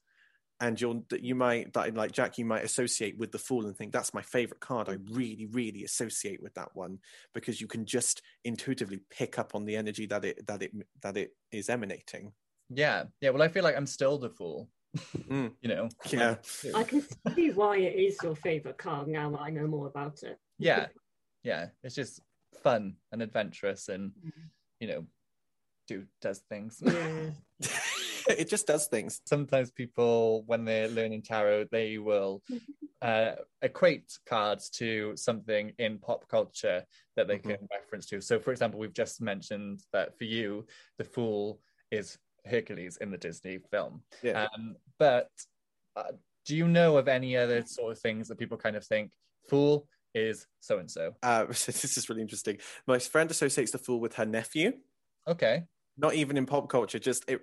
and 0.61 0.81
you'll 0.81 1.05
you 1.21 1.35
might 1.35 1.73
that 1.75 1.94
like 1.94 2.12
Jack, 2.12 2.38
you 2.38 2.44
might 2.44 2.64
associate 2.64 3.16
with 3.16 3.31
the 3.31 3.38
fool 3.38 3.66
and 3.66 3.77
think 3.77 3.92
that's 3.92 4.12
my 4.14 4.23
favorite 4.23 4.61
card. 4.61 4.88
I 4.88 4.97
really, 5.12 5.47
really 5.53 5.85
associate 5.85 6.42
with 6.42 6.55
that 6.55 6.75
one 6.75 6.99
because 7.33 7.61
you 7.61 7.66
can 7.66 7.85
just 7.87 8.23
intuitively 8.44 9.01
pick 9.11 9.38
up 9.38 9.55
on 9.55 9.64
the 9.64 9.77
energy 9.77 10.07
that 10.07 10.25
it 10.25 10.47
that 10.47 10.62
it 10.62 10.73
that 11.03 11.16
it 11.16 11.31
is 11.53 11.68
emanating. 11.68 12.33
Yeah, 12.71 13.05
yeah. 13.21 13.31
Well, 13.31 13.42
I 13.42 13.49
feel 13.49 13.64
like 13.64 13.77
I'm 13.77 13.87
still 13.87 14.18
the 14.18 14.31
fool. 14.31 14.68
Mm. 15.16 15.53
You 15.62 15.68
know. 15.68 15.88
Yeah. 16.09 16.37
I 16.75 16.83
can 16.83 17.05
see 17.35 17.51
why 17.51 17.77
it 17.77 17.94
is 17.97 18.16
your 18.23 18.35
favourite 18.35 18.79
card 18.79 19.07
now 19.09 19.31
that 19.31 19.40
I 19.40 19.51
know 19.51 19.66
more 19.66 19.87
about 19.87 20.23
it. 20.23 20.38
Yeah, 20.59 20.87
yeah. 21.44 21.66
It's 21.83 21.94
just 21.94 22.21
fun 22.62 22.97
and 23.12 23.23
adventurous, 23.23 23.88
and 23.88 24.11
Mm-hmm. 24.11 24.47
you 24.81 24.88
know, 24.88 25.07
do 25.87 26.05
does 26.21 26.40
things. 26.49 26.83
Yeah. 26.85 27.31
it 28.38 28.49
just 28.49 28.67
does 28.67 28.87
things. 28.87 29.21
Sometimes 29.25 29.71
people, 29.71 30.43
when 30.47 30.64
they're 30.64 30.88
learning 30.88 31.23
tarot, 31.23 31.67
they 31.71 31.99
will 31.99 32.43
uh, 33.03 33.33
equate 33.62 34.19
cards 34.27 34.69
to 34.71 35.17
something 35.17 35.73
in 35.79 35.99
pop 35.99 36.29
culture 36.29 36.85
that 37.17 37.27
they 37.27 37.38
can 37.38 37.57
reference 37.73 38.07
to. 38.07 38.21
So, 38.21 38.38
for 38.38 38.51
example, 38.51 38.79
we've 38.79 38.93
just 38.93 39.21
mentioned 39.21 39.83
that 39.93 40.17
for 40.19 40.25
you, 40.25 40.67
the 40.99 41.05
Fool 41.05 41.61
is 41.91 42.19
Hercules 42.45 42.99
in 42.99 43.11
the 43.11 43.19
Disney 43.19 43.59
film. 43.71 44.03
Yeah. 44.23 44.47
Um, 44.55 44.77
but 44.99 45.31
uh, 45.97 46.12
do 46.45 46.57
you 46.57 46.69
know 46.69 46.97
of 46.97 47.09
any 47.09 47.37
other 47.37 47.64
sort 47.64 47.93
of 47.93 47.99
things 47.99 48.29
that 48.29 48.38
people 48.38 48.59
kind 48.59 48.77
of 48.77 48.85
think 48.85 49.11
Fool 49.49 49.87
is 50.14 50.47
so 50.61 50.79
and 50.79 50.91
so? 50.91 51.14
Uh, 51.23 51.47
this 51.47 51.97
is 51.97 52.09
really 52.09 52.23
interesting. 52.23 52.59
My 52.87 52.99
friend 52.99 53.31
associates 53.31 53.73
the 53.73 53.79
fool 53.79 54.01
with 54.01 54.14
her 54.14 54.27
nephew. 54.27 54.73
Okay. 55.27 55.64
Not 55.98 56.14
even 56.14 56.37
in 56.37 56.46
pop 56.46 56.68
culture 56.68 56.98
just 56.98 57.24
it 57.28 57.42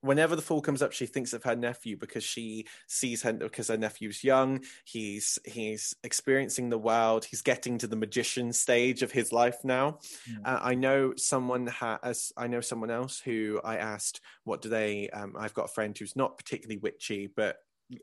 whenever 0.00 0.36
the 0.36 0.42
fool 0.42 0.60
comes 0.60 0.80
up 0.80 0.92
she 0.92 1.06
thinks 1.06 1.32
of 1.32 1.42
her 1.42 1.56
nephew 1.56 1.96
because 1.96 2.22
she 2.22 2.66
sees 2.86 3.22
her 3.22 3.32
because 3.32 3.68
her 3.68 3.76
nephew's 3.76 4.22
young. 4.22 4.62
He's 4.84 5.38
he's 5.44 5.94
experiencing 6.04 6.70
the 6.70 6.78
world. 6.78 7.24
He's 7.24 7.42
getting 7.42 7.78
to 7.78 7.86
the 7.86 7.96
magician 7.96 8.52
stage 8.52 9.02
of 9.02 9.10
his 9.10 9.32
life 9.32 9.64
now. 9.64 9.98
Mm. 10.28 10.40
uh, 10.44 10.58
i 10.62 10.74
know 10.74 11.12
someone 11.16 11.66
has 11.66 12.32
i 12.36 12.46
know 12.46 12.60
someone 12.60 12.90
else 12.90 13.20
who 13.20 13.60
i 13.64 13.76
asked 13.76 14.20
what 14.44 14.62
do 14.62 14.68
they 14.68 15.08
um, 15.10 15.34
i've 15.38 15.54
got 15.54 15.66
a 15.66 15.72
friend 15.72 15.96
who's 15.96 16.16
not 16.16 16.36
particularly 16.36 16.78
witchy 16.78 17.28
but 17.34 17.56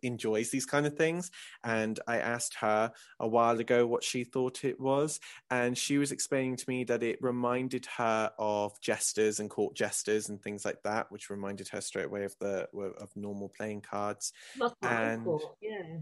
enjoys 0.03 0.49
these 0.49 0.65
kind 0.65 0.85
of 0.85 0.95
things 0.95 1.31
and 1.63 1.99
i 2.07 2.17
asked 2.17 2.55
her 2.55 2.91
a 3.19 3.27
while 3.27 3.59
ago 3.59 3.85
what 3.85 4.03
she 4.03 4.23
thought 4.23 4.63
it 4.63 4.79
was 4.79 5.19
and 5.51 5.77
she 5.77 5.97
was 5.97 6.11
explaining 6.11 6.55
to 6.55 6.65
me 6.67 6.83
that 6.83 7.03
it 7.03 7.17
reminded 7.21 7.85
her 7.97 8.31
of 8.39 8.79
jesters 8.81 9.39
and 9.39 9.49
court 9.49 9.75
jesters 9.75 10.29
and 10.29 10.41
things 10.41 10.65
like 10.65 10.81
that 10.83 11.11
which 11.11 11.29
reminded 11.29 11.67
her 11.67 11.81
straight 11.81 12.05
away 12.05 12.23
of 12.23 12.35
the 12.39 12.67
of 12.99 13.09
normal 13.15 13.49
playing 13.55 13.81
cards 13.81 14.33
That's 14.59 14.73
And- 14.81 15.23
thought. 15.23 15.55
Yeah. 15.61 15.97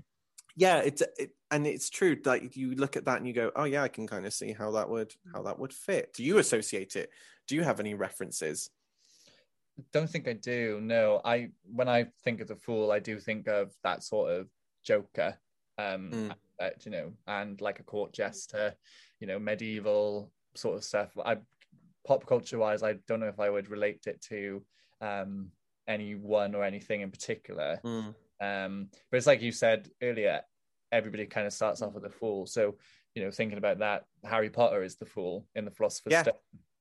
yeah 0.56 0.78
it's 0.78 1.02
it, 1.18 1.32
and 1.52 1.68
it's 1.68 1.90
true 1.90 2.18
like 2.26 2.56
you 2.56 2.76
look 2.76 2.96
at 2.98 3.06
that 3.06 3.18
and 3.18 3.28
you 3.28 3.34
go 3.34 3.52
oh 3.56 3.66
yeah 3.66 3.84
i 3.84 3.88
can 3.88 4.08
kind 4.08 4.26
of 4.26 4.34
see 4.34 4.54
how 4.54 4.72
that 4.72 4.90
would 4.90 5.14
how 5.34 5.42
mm. 5.42 5.46
that 5.46 5.60
would 5.60 5.74
fit 5.74 6.14
do 6.14 6.24
you 6.24 6.38
associate 6.38 6.96
it 6.96 7.10
do 7.48 7.56
you 7.56 7.64
have 7.64 7.80
any 7.80 7.94
references 7.94 8.70
Don't 9.92 10.10
think 10.10 10.28
I 10.28 10.34
do. 10.34 10.80
No, 10.82 11.22
I 11.26 11.50
when 11.64 11.90
I 11.90 12.06
think 12.24 12.42
of 12.42 12.48
the 12.48 12.56
Fool, 12.56 12.92
I 12.92 13.00
do 13.00 13.20
think 13.20 13.48
of 13.48 13.74
that 13.84 14.04
sort 14.04 14.32
of 14.32 14.48
Joker, 14.84 15.38
um, 15.78 16.12
Mm. 16.12 16.32
aspect, 16.60 16.86
you 16.86 16.92
know, 16.92 17.14
and 17.28 17.60
like 17.62 17.80
a 17.80 17.84
court 17.84 18.14
jester, 18.14 18.76
you 19.20 19.28
know, 19.28 19.40
medieval 19.40 20.32
sort 20.56 20.78
of 20.78 20.84
stuff. 20.84 21.18
I 21.26 21.38
pop 22.06 22.26
culture 22.28 22.60
wise, 22.60 22.84
I 22.84 22.94
don't 23.08 23.20
know 23.20 23.28
if 23.28 23.40
I 23.40 23.50
would 23.50 23.70
relate 23.70 24.06
it 24.08 24.22
to 24.30 24.64
um 25.02 25.52
anyone 25.88 26.54
or 26.56 26.64
anything 26.64 27.02
in 27.02 27.12
particular. 27.12 27.80
Mm. 27.84 28.16
Um, 28.40 28.90
but 29.10 29.18
it's 29.18 29.28
like 29.28 29.42
you 29.42 29.52
said 29.52 29.90
earlier, 30.02 30.42
everybody 30.92 31.26
kind 31.26 31.48
of 31.48 31.54
starts 31.54 31.82
off 31.82 31.94
with 31.94 32.06
a 32.06 32.10
fool. 32.10 32.46
So, 32.46 32.78
you 33.16 33.24
know, 33.24 33.32
thinking 33.32 33.58
about 33.58 33.80
that, 33.80 34.06
Harry 34.24 34.50
Potter 34.50 34.84
is 34.84 34.98
the 34.98 35.06
fool 35.06 35.48
in 35.56 35.66
the 35.66 35.72
Philosopher's 35.72 36.12
Yeah. 36.12 36.22
Stone. 36.24 36.34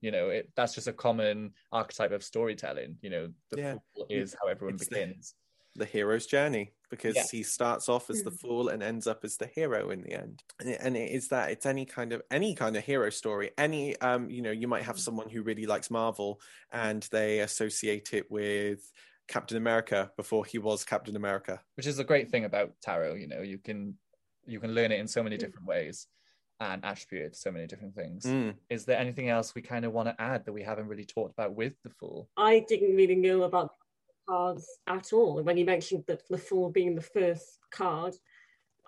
You 0.03 0.11
know, 0.13 0.31
it 0.31 0.53
that's 0.57 0.75
just 0.75 0.89
a 0.89 0.95
common 0.95 1.55
archetype 1.73 2.13
of 2.13 2.25
storytelling. 2.25 2.99
You 3.03 3.11
know, 3.11 3.35
the 3.51 3.57
Yeah. 3.57 3.79
fool 3.95 4.07
is 4.11 4.37
how 4.43 4.49
everyone 4.49 4.79
It's 4.79 4.91
begins. 4.91 5.37
the 5.77 5.87
hero's 5.87 6.27
journey 6.27 6.75
because 6.91 7.17
Yeah. 7.17 7.29
he 7.31 7.43
starts 7.43 7.89
off 7.89 8.11
as 8.11 8.23
the 8.23 8.31
Mm. 8.31 8.39
fool 8.43 8.69
and 8.69 8.83
ends 8.83 9.07
up 9.07 9.25
as 9.25 9.39
the 9.39 9.47
hero 9.47 9.91
in 9.91 10.03
the 10.03 10.13
end 10.13 10.45
and 10.61 10.69
it, 10.71 10.81
and 10.83 10.97
it 10.97 11.11
is 11.13 11.29
that 11.29 11.51
it's 11.51 11.67
any 11.67 11.87
kind 11.87 12.13
of 12.13 12.23
any 12.31 12.55
kind 12.55 12.77
of 12.77 12.85
hero 12.85 13.11
story 13.11 13.53
any 13.59 13.97
um 14.01 14.31
you 14.31 14.43
know 14.43 14.51
you 14.51 14.69
might 14.69 14.83
have 14.85 14.99
someone 14.99 15.31
who 15.31 15.43
really 15.43 15.67
likes 15.67 15.91
marvel 15.91 16.41
and 16.73 17.05
they 17.13 17.41
associate 17.41 18.13
it 18.15 18.31
with 18.31 18.93
Captain 19.29 19.57
America 19.57 20.13
before 20.17 20.45
he 20.45 20.59
was 20.59 20.85
Captain 20.85 21.17
America. 21.17 21.63
which 21.77 21.87
is 21.87 21.99
a 21.99 22.05
great 22.05 22.31
thing 22.31 22.45
about 22.45 22.81
tarot 22.81 23.15
you 23.15 23.27
know 23.27 23.43
you 23.43 23.59
can 23.59 23.99
you 24.47 24.61
can 24.61 24.75
learn 24.75 24.93
it 24.93 24.99
in 25.01 25.09
so 25.09 25.23
many 25.23 25.37
Mm. 25.37 25.53
different 25.53 25.67
ways 25.67 26.09
and 26.71 26.85
attribute 26.85 27.27
it 27.27 27.33
to 27.35 27.39
so 27.39 27.51
many 27.51 27.67
different 27.67 27.95
things 27.95 28.25
Mm. 28.27 28.55
is 28.71 28.85
there 28.85 28.99
anything 28.99 29.29
else 29.29 29.55
we 29.55 29.63
kind 29.63 29.85
of 29.85 29.93
want 29.93 30.09
to 30.09 30.21
add 30.21 30.45
that 30.45 30.53
we 30.53 30.63
haven't 30.63 30.89
really 30.89 31.05
talked 31.05 31.33
about 31.33 31.55
with 31.55 31.75
the 31.83 31.91
fool 31.91 32.29
I 32.37 32.61
didn't 32.61 32.97
really 32.97 33.17
know 33.17 33.43
about 33.43 33.71
cards 34.29 34.67
at 34.87 35.13
all. 35.13 35.43
When 35.43 35.57
you 35.57 35.65
mentioned 35.65 36.05
that 36.07 36.23
the 36.29 36.39
Fool 36.39 36.71
being 36.71 36.95
the 36.95 37.03
first 37.03 37.59
card, 37.71 38.15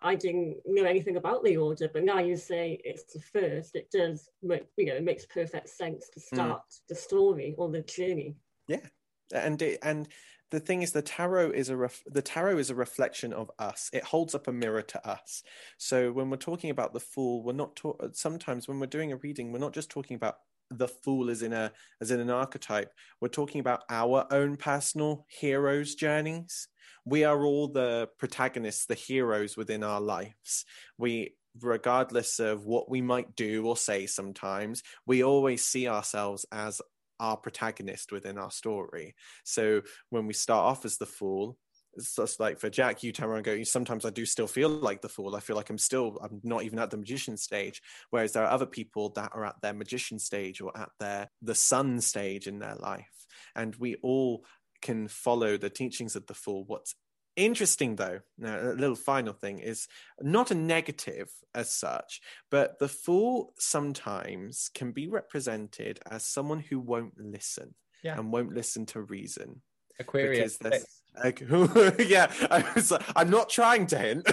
I 0.03 0.15
didn't 0.15 0.59
know 0.67 0.85
anything 0.85 1.17
about 1.17 1.45
the 1.45 1.57
order. 1.57 1.89
But 1.93 2.05
now 2.05 2.19
you 2.19 2.37
say 2.37 2.81
it's 2.85 3.13
the 3.13 3.21
first, 3.21 3.75
it 3.75 3.91
does, 3.91 4.29
make, 4.43 4.67
you 4.77 4.87
know, 4.87 4.97
it 4.97 5.05
makes 5.05 5.27
perfect 5.27 5.69
sense 5.69 6.09
to 6.11 6.21
start 6.21 6.63
the 6.89 6.95
story 6.95 7.55
or 7.57 7.71
the 7.71 7.83
journey. 7.83 8.37
Yeah, 8.69 8.87
and 9.33 9.61
it, 9.63 9.79
and 9.83 10.09
the 10.55 10.61
thing 10.61 10.83
is 10.83 10.93
the 10.93 11.03
tarot 11.03 11.51
is 11.51 11.69
a 11.69 11.77
ref, 11.77 12.03
the 12.07 12.23
tarot 12.23 12.59
is 12.59 12.71
a 12.71 12.75
reflection 12.75 13.33
of 13.33 13.51
us. 13.59 13.91
It 13.93 14.05
holds 14.05 14.35
up 14.35 14.47
a 14.47 14.53
mirror 14.53 14.83
to 14.83 15.09
us. 15.09 15.43
So 15.79 16.13
when 16.13 16.31
we're 16.31 16.37
talking 16.37 16.71
about 16.71 16.93
the 16.93 17.01
fool 17.01 17.43
we're 17.43 17.53
not 17.53 17.75
ta- 17.75 17.97
sometimes 18.13 18.69
when 18.69 18.79
we're 18.79 18.87
doing 18.87 19.13
a 19.13 19.17
reading 19.17 19.53
we're 19.53 19.59
not 19.59 19.73
just 19.73 19.91
talking 19.91 20.15
about 20.15 20.37
the 20.71 20.89
fool 20.89 21.29
as 21.29 21.43
in 21.43 21.53
a 21.53 21.73
as 22.01 22.11
in 22.11 22.21
an 22.21 22.31
archetype. 22.31 22.93
We're 23.21 23.29
talking 23.29 23.61
about 23.61 23.83
our 23.91 24.27
own 24.31 24.57
personal 24.57 25.27
heroes 25.29 25.95
journeys. 25.95 26.69
We 27.05 27.25
are 27.25 27.45
all 27.45 27.69
the 27.69 28.09
protagonists 28.19 28.87
the 28.87 28.95
heroes 28.95 29.57
within 29.57 29.83
our 29.83 30.01
lives. 30.01 30.65
We 30.99 31.35
regardless 31.61 32.41
of 32.41 32.65
what 32.65 32.91
we 32.91 33.01
might 33.01 33.37
do 33.37 33.65
or 33.65 33.77
say 33.77 34.07
sometimes 34.07 34.83
we 35.07 35.23
always 35.23 35.65
see 35.65 35.87
ourselves 35.87 36.45
as 36.51 36.83
our 37.21 37.37
protagonist 37.37 38.13
within 38.13 38.39
our 38.39 38.51
story. 38.51 39.15
So 39.45 39.83
when 40.11 40.27
we 40.27 40.33
start 40.33 40.65
off 40.65 40.85
as 40.85 40.97
the 40.97 41.07
fool, 41.07 41.57
it's 41.97 42.17
just 42.17 42.41
like 42.41 42.59
for 42.59 42.71
Jack, 42.71 43.03
you 43.03 43.13
turn 43.13 43.29
around 43.29 43.39
and 43.39 43.45
go, 43.45 43.63
sometimes 43.63 44.05
I 44.05 44.11
do 44.11 44.27
still 44.27 44.47
feel 44.47 44.69
like 44.69 45.01
the 45.01 45.09
fool. 45.09 45.37
I 45.37 45.41
feel 45.41 45.57
like 45.57 45.71
I'm 45.71 45.79
still, 45.79 46.19
I'm 46.23 46.41
not 46.43 46.65
even 46.65 46.79
at 46.79 46.91
the 46.91 46.97
magician 46.97 47.37
stage. 47.37 47.81
Whereas 48.11 48.33
there 48.33 48.45
are 48.45 48.51
other 48.51 48.67
people 48.67 49.11
that 49.11 49.31
are 49.33 49.45
at 49.45 49.61
their 49.63 49.75
magician 49.75 50.19
stage 50.19 50.61
or 50.61 50.77
at 50.77 50.91
their, 50.99 51.31
the 51.43 51.55
sun 51.55 52.01
stage 52.01 52.47
in 52.47 52.59
their 52.59 52.75
life. 52.77 53.27
And 53.55 53.77
we 53.77 53.97
all 54.03 54.45
can 54.83 55.09
follow 55.09 55.57
the 55.57 55.71
teachings 55.71 56.17
of 56.17 56.27
the 56.27 56.35
fool. 56.35 56.65
What's 56.67 56.95
interesting 57.37 57.97
though, 57.97 58.21
now 58.39 58.59
a 58.61 58.73
little 58.73 58.97
final 58.97 59.33
thing 59.33 59.59
is 59.59 59.89
not 60.21 60.51
a 60.51 60.55
negative 60.55 61.31
as 61.55 61.71
such, 61.73 62.21
but 62.51 62.79
the 62.79 62.89
fool 62.89 63.53
sometimes 63.59 64.71
can 64.75 64.93
be 64.93 65.09
represented 65.09 66.01
as 66.11 66.25
someone 66.25 66.61
who 66.61 66.79
won't 66.81 67.15
listen 67.19 67.75
Yeah. 68.03 68.19
and 68.19 68.33
won't 68.33 68.55
listen 68.55 68.87
to 68.87 69.01
reason. 69.03 69.63
aquarius 70.01 70.59
like, 70.63 71.41
yeah, 71.99 72.33
I 72.51 72.65
was, 72.75 72.93
I'm 73.15 73.31
not 73.31 73.49
trying 73.51 73.87
to 73.89 73.99
hint, 73.99 74.27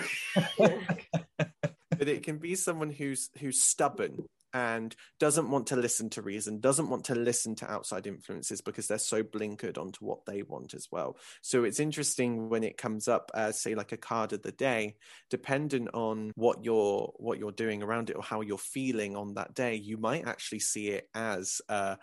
but 0.58 2.08
it 2.08 2.24
can 2.24 2.38
be 2.40 2.56
someone 2.56 2.90
who's 2.90 3.30
who's 3.40 3.62
stubborn 3.62 4.24
and 4.54 4.96
doesn't 5.20 5.50
want 5.50 5.68
to 5.68 5.76
listen 5.76 6.10
to 6.12 6.22
reason, 6.22 6.60
doesn't 6.60 6.90
want 6.90 7.06
to 7.06 7.16
listen 7.16 7.56
to 7.56 7.72
outside 7.72 8.08
influences 8.08 8.62
because 8.62 8.88
they're 8.88 8.98
so 8.98 9.24
blinkered 9.24 9.78
onto 9.78 10.06
what 10.06 10.26
they 10.26 10.44
want 10.44 10.74
as 10.74 10.88
well. 10.92 11.18
So 11.42 11.64
it's 11.64 11.80
interesting 11.80 12.50
when 12.50 12.64
it 12.64 12.78
comes 12.78 13.08
up 13.08 13.32
as 13.34 13.62
say 13.62 13.76
like 13.76 13.92
a 13.92 13.98
card 13.98 14.34
of 14.34 14.42
the 14.42 14.52
day, 14.52 14.96
dependent 15.30 15.90
on 15.94 16.32
what 16.36 16.64
you're 16.64 17.12
what 17.18 17.40
you're 17.40 17.52
doing 17.52 17.84
around 17.84 18.10
it 18.10 18.16
or 18.16 18.24
how 18.24 18.42
you're 18.42 18.58
feeling 18.58 19.16
on 19.16 19.36
that 19.36 19.54
day, 19.54 19.76
you 19.76 19.98
might 19.98 20.28
actually 20.28 20.60
see 20.60 20.90
it 20.90 21.10
as 21.14 21.62
uh 21.70 21.96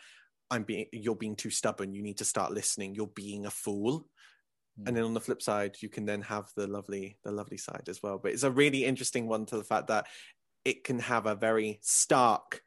I'm 0.51 0.63
being 0.63 0.87
you're 0.93 1.17
being 1.17 1.37
too 1.37 1.51
stubborn, 1.51 1.93
you 1.93 2.03
need 2.03 2.19
to 2.19 2.25
start 2.25 2.53
listening, 2.53 2.95
you're 2.95 3.07
being 3.07 3.47
a 3.47 3.51
fool 3.51 4.07
and 4.87 4.97
then 4.97 5.05
on 5.05 5.15
the 5.15 5.21
flip 5.21 5.43
side 5.43 5.77
you 5.81 5.89
can 5.89 6.05
then 6.05 6.23
have 6.23 6.49
the 6.57 6.67
lovely 6.67 7.19
the 7.25 7.33
lovely 7.33 7.57
side 7.57 7.89
as 7.89 8.03
well 8.03 8.19
but 8.19 8.33
it's 8.33 8.43
a 8.43 8.51
really 8.51 8.85
interesting 8.85 9.27
one 9.27 9.45
to 9.47 9.57
the 9.57 9.65
fact 9.65 9.89
that 9.89 10.07
it 10.65 10.85
can 10.85 10.99
have 10.99 11.27
a 11.27 11.35
very 11.35 11.79
stark 11.83 12.63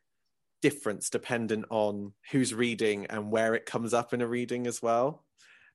difference 0.61 1.09
dependent 1.09 1.65
on 1.69 2.13
who's 2.31 2.53
reading 2.53 3.05
and 3.07 3.31
where 3.31 3.55
it 3.55 3.65
comes 3.65 3.93
up 3.93 4.13
in 4.13 4.21
a 4.21 4.27
reading 4.27 4.67
as 4.67 4.81
well 4.81 5.23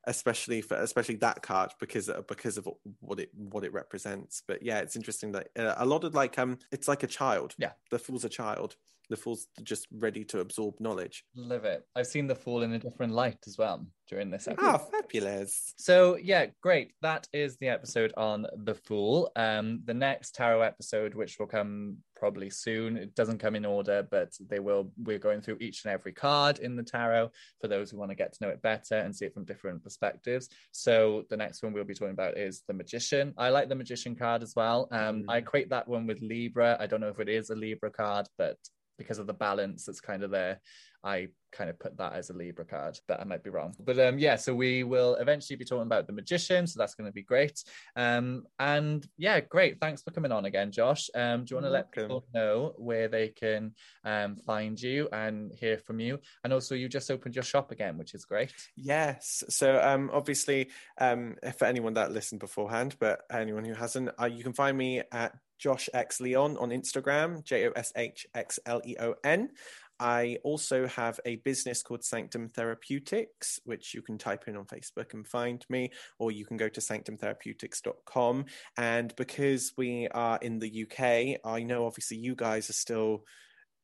especially 0.07 0.61
for 0.61 0.77
especially 0.77 1.17
that 1.17 1.43
card 1.43 1.73
because 1.81 2.09
because 2.29 2.57
of 2.57 2.69
what 3.01 3.19
it 3.19 3.31
what 3.35 3.65
it 3.65 3.73
represents. 3.73 4.43
But 4.47 4.63
yeah 4.63 4.79
it's 4.79 4.97
interesting 4.97 5.33
that 5.33 5.49
uh, 5.59 5.75
a 5.77 5.87
lot 5.87 6.05
of 6.05 6.15
like 6.15 6.39
um 6.39 6.59
it's 6.71 6.89
like 6.89 7.03
a 7.03 7.09
child. 7.09 7.55
Yeah. 7.59 7.73
the 7.91 7.99
fool's 7.99 8.25
a 8.25 8.29
child 8.29 8.77
the 9.11 9.17
fool's 9.17 9.47
just 9.63 9.87
ready 9.93 10.25
to 10.25 10.41
absorb 10.41 10.75
knowledge 10.81 11.25
Love 11.35 11.65
it. 11.65 11.87
I've 11.95 12.07
seen 12.07 12.27
the 12.27 12.35
fool 12.35 12.63
in 12.63 12.73
a 12.73 12.79
different 12.79 13.13
light 13.13 13.39
as 13.47 13.57
well 13.59 13.87
during 14.09 14.31
this 14.31 14.47
episode. 14.47 14.67
ah 14.69 14.79
fabulous 14.79 15.75
So 15.77 16.17
yeah, 16.17 16.47
great. 16.63 16.93
That 17.03 17.27
is 17.33 17.57
the 17.59 17.69
episode 17.69 18.13
on 18.17 18.47
the 18.65 18.75
Fool. 18.75 19.31
Um, 19.37 19.81
the 19.85 19.95
next 19.95 20.35
tarot 20.35 20.61
episode, 20.63 21.15
which 21.15 21.39
will 21.39 21.47
come 21.47 21.99
probably 22.15 22.49
soon, 22.51 22.97
it 22.97 23.15
doesn't 23.15 23.39
come 23.39 23.57
in 23.57 23.65
order, 23.65 24.07
but 24.11 24.33
they 24.49 24.61
will. 24.61 24.91
We're 25.03 25.19
going 25.19 25.41
through 25.43 25.59
each 25.61 25.85
and 25.85 25.93
every 25.93 26.13
card 26.13 26.61
in 26.61 26.77
the 26.77 26.83
tarot 26.85 27.31
for 27.61 27.67
those 27.69 27.91
who 27.91 27.99
want 27.99 28.11
to 28.13 28.15
get 28.15 28.33
to 28.35 28.39
know 28.45 28.51
it 28.51 28.63
better 28.63 28.95
and 28.97 29.15
see 29.15 29.27
it 29.27 29.35
from 29.35 29.45
different 29.45 29.83
perspectives. 29.83 30.49
So 30.73 31.25
the 31.29 31.37
next 31.37 31.63
one 31.63 31.73
we'll 31.73 31.85
be 31.85 31.95
talking 31.95 32.13
about 32.15 32.39
is 32.39 32.63
the 32.69 32.75
Magician. 32.75 33.35
I 33.37 33.49
like 33.51 33.69
the 33.69 33.75
Magician 33.75 34.15
card 34.15 34.43
as 34.43 34.55
well. 34.55 34.89
Um, 34.93 35.17
Mm. 35.17 35.25
I 35.29 35.37
equate 35.39 35.71
that 35.71 35.89
one 35.89 36.07
with 36.07 36.21
Libra. 36.21 36.77
I 36.81 36.87
don't 36.87 37.01
know 37.01 37.09
if 37.09 37.21
it 37.21 37.29
is 37.29 37.51
a 37.51 37.55
Libra 37.57 37.91
card, 37.91 38.27
but 38.39 38.57
because 38.99 39.19
of 39.19 39.27
the 39.27 39.35
balance 39.35 39.85
that's 39.85 40.01
kind 40.01 40.23
of 40.23 40.31
there, 40.31 40.61
I 41.07 41.29
kind 41.53 41.71
of 41.71 41.79
put 41.79 41.97
that 41.97 42.15
as 42.15 42.31
a 42.31 42.33
Libra 42.33 42.65
card, 42.65 42.99
but 43.07 43.21
I 43.21 43.25
might 43.25 43.45
be 43.45 43.51
wrong. 43.51 43.75
But 43.79 43.99
um, 43.99 44.19
yeah, 44.19 44.37
so 44.37 44.55
we 44.55 44.83
will 44.83 45.15
eventually 45.15 45.57
be 45.57 45.65
talking 45.65 45.87
about 45.87 46.07
the 46.07 46.13
magician, 46.13 46.67
so 46.67 46.79
that's 46.79 46.95
going 46.95 47.09
to 47.09 47.13
be 47.13 47.23
great. 47.23 47.63
Um, 47.95 48.45
and 48.59 49.07
yeah, 49.17 49.41
great. 49.41 49.81
Thanks 49.81 50.03
for 50.03 50.11
coming 50.11 50.33
on 50.33 50.45
again, 50.45 50.73
Josh. 50.73 51.09
Um, 51.15 51.45
do 51.45 51.53
you 51.53 51.57
want 51.57 51.67
to 51.67 51.71
let 51.71 51.93
people 51.93 52.25
know 52.35 52.75
where 52.77 53.09
they 53.09 53.29
can 53.29 53.75
um, 54.05 54.37
find 54.37 54.81
you 54.81 55.09
and 55.13 55.53
hear 55.53 55.79
from 55.79 56.01
you? 56.01 56.19
And 56.43 56.53
also, 56.53 56.75
you 56.75 56.89
just 56.89 57.11
opened 57.11 57.37
your 57.37 57.45
shop 57.45 57.71
again, 57.71 57.97
which 57.99 58.15
is 58.15 58.25
great. 58.25 58.53
Yes. 58.77 59.45
So 59.49 59.81
um, 59.81 60.11
obviously, 60.13 60.71
um, 60.99 61.37
for 61.57 61.67
anyone 61.67 61.95
that 61.95 62.11
listened 62.11 62.41
beforehand, 62.41 62.97
but 62.99 63.21
anyone 63.33 63.65
who 63.65 63.75
hasn't, 63.75 64.11
uh, 64.21 64.27
you 64.27 64.43
can 64.43 64.53
find 64.53 64.77
me 64.77 65.03
at 65.13 65.35
Josh 65.59 65.89
X 65.95 66.21
Leon 66.21 66.57
on 66.59 66.71
Instagram, 66.71 67.45
J 67.45 67.69
O 67.69 67.73
S 67.77 67.93
H 67.97 68.27
X 68.35 68.59
L 68.67 68.81
E 68.85 68.97
O 69.01 69.15
N. 69.25 69.51
I 69.99 70.37
also 70.45 70.87
have 70.89 71.19
a 71.25 71.37
business 71.37 71.83
called 71.83 72.05
Sanctum 72.05 72.49
Therapeutics, 72.49 73.59
which 73.65 73.95
you 73.95 74.03
can 74.03 74.19
type 74.19 74.45
in 74.47 74.57
on 74.57 74.67
Facebook 74.67 75.15
and 75.15 75.27
find 75.27 75.65
me, 75.71 75.91
or 76.19 76.31
you 76.31 76.45
can 76.45 76.59
go 76.59 76.69
to 76.69 76.81
sanctumtherapeutics.com. 76.81 78.45
And 78.77 79.17
because 79.17 79.73
we 79.79 80.09
are 80.09 80.39
in 80.43 80.59
the 80.59 80.83
UK, 80.85 81.41
I 81.45 81.63
know 81.63 81.87
obviously 81.87 82.19
you 82.19 82.35
guys 82.35 82.69
are 82.69 82.75
still 82.75 83.25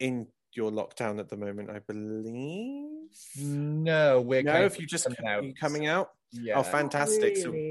in 0.01 0.27
your 0.55 0.71
lockdown 0.71 1.19
at 1.19 1.31
the 1.31 1.37
moment, 1.37 1.71
I 1.71 1.79
believe. 1.79 2.99
No, 3.39 4.21
we're 4.21 4.43
No, 4.43 4.65
if 4.65 4.79
you 4.79 4.87
just 4.87 5.05
coming 5.05 5.27
out. 5.27 5.45
you 5.45 5.55
coming 5.55 5.87
out? 5.87 6.11
Yeah. 6.33 6.59
Oh, 6.59 6.63
fantastic! 6.63 7.37
So 7.37 7.51
Really? 7.53 7.63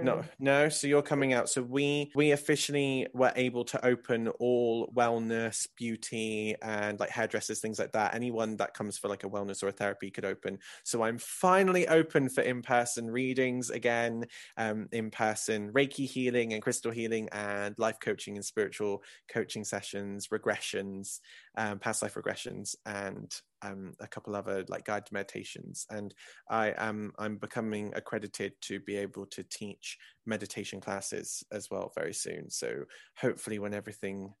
No. 0.00 0.16
no, 0.16 0.24
no. 0.38 0.68
So 0.68 0.86
you're 0.88 1.02
coming 1.02 1.32
out. 1.32 1.48
So 1.48 1.62
we 1.62 2.10
we 2.14 2.32
officially 2.32 3.06
were 3.14 3.32
able 3.36 3.64
to 3.66 3.84
open 3.86 4.28
all 4.40 4.92
wellness, 4.96 5.68
beauty, 5.76 6.54
and 6.62 6.98
like 7.00 7.10
hairdressers, 7.10 7.60
things 7.60 7.78
like 7.78 7.92
that. 7.92 8.14
Anyone 8.14 8.56
that 8.58 8.74
comes 8.74 8.98
for 8.98 9.08
like 9.08 9.24
a 9.24 9.28
wellness 9.30 9.62
or 9.62 9.68
a 9.68 9.72
therapy 9.72 10.10
could 10.10 10.24
open. 10.24 10.58
So 10.84 11.02
I'm 11.02 11.18
finally 11.18 11.88
open 11.88 12.28
for 12.28 12.42
in 12.42 12.62
person 12.62 13.10
readings 13.10 13.70
again, 13.70 14.26
um, 14.56 14.88
in 14.92 15.10
person 15.10 15.72
Reiki 15.72 16.06
healing 16.06 16.52
and 16.52 16.62
crystal 16.62 16.92
healing, 16.92 17.28
and 17.32 17.74
life 17.78 17.98
coaching 18.02 18.36
and 18.36 18.44
spiritual 18.44 19.02
coaching 19.32 19.64
sessions, 19.64 20.28
regressions, 20.28 21.20
um, 21.56 21.78
past 21.78 22.02
life 22.02 22.14
regressions, 22.14 22.74
and 22.86 23.32
um, 23.62 23.94
a 24.00 24.06
couple 24.06 24.34
other 24.34 24.64
like 24.68 24.84
guided 24.84 25.12
meditations. 25.12 25.86
And 25.90 26.14
I 26.50 26.74
am 26.76 27.12
I'm 27.18 27.36
becoming 27.36 27.92
accredited 27.94 28.52
to 28.62 28.80
be 28.80 28.96
able 28.96 29.26
to 29.26 29.42
teach 29.44 29.98
meditation 30.26 30.80
classes 30.80 31.44
as 31.52 31.70
well 31.70 31.92
very 31.94 32.14
soon. 32.14 32.50
So 32.50 32.84
hopefully, 33.16 33.58
when 33.58 33.74
everything 33.74 34.34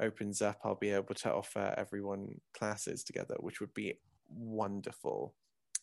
opens 0.00 0.42
up, 0.42 0.58
I'll 0.64 0.74
be 0.74 0.90
able 0.90 1.14
to 1.14 1.32
offer 1.32 1.74
everyone 1.76 2.40
classes 2.56 3.04
together, 3.04 3.36
which 3.40 3.60
would 3.60 3.74
be 3.74 3.94
wonderful. 4.28 5.34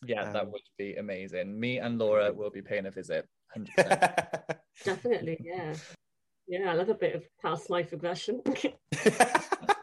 yeah, 0.04 0.30
that 0.30 0.42
um, 0.42 0.52
would 0.52 0.62
be 0.78 0.94
amazing. 0.94 1.58
Me 1.58 1.78
and 1.78 1.98
Laura 1.98 2.32
will 2.32 2.50
be 2.50 2.62
paying 2.62 2.86
a 2.86 2.90
visit. 2.90 3.28
100%. 3.56 4.56
Definitely, 4.84 5.38
yeah. 5.42 5.74
Yeah, 6.48 6.70
I 6.70 6.74
love 6.74 6.90
a 6.90 6.94
bit 6.94 7.14
of 7.14 7.24
past 7.42 7.70
life 7.70 7.92
regression. 7.92 8.40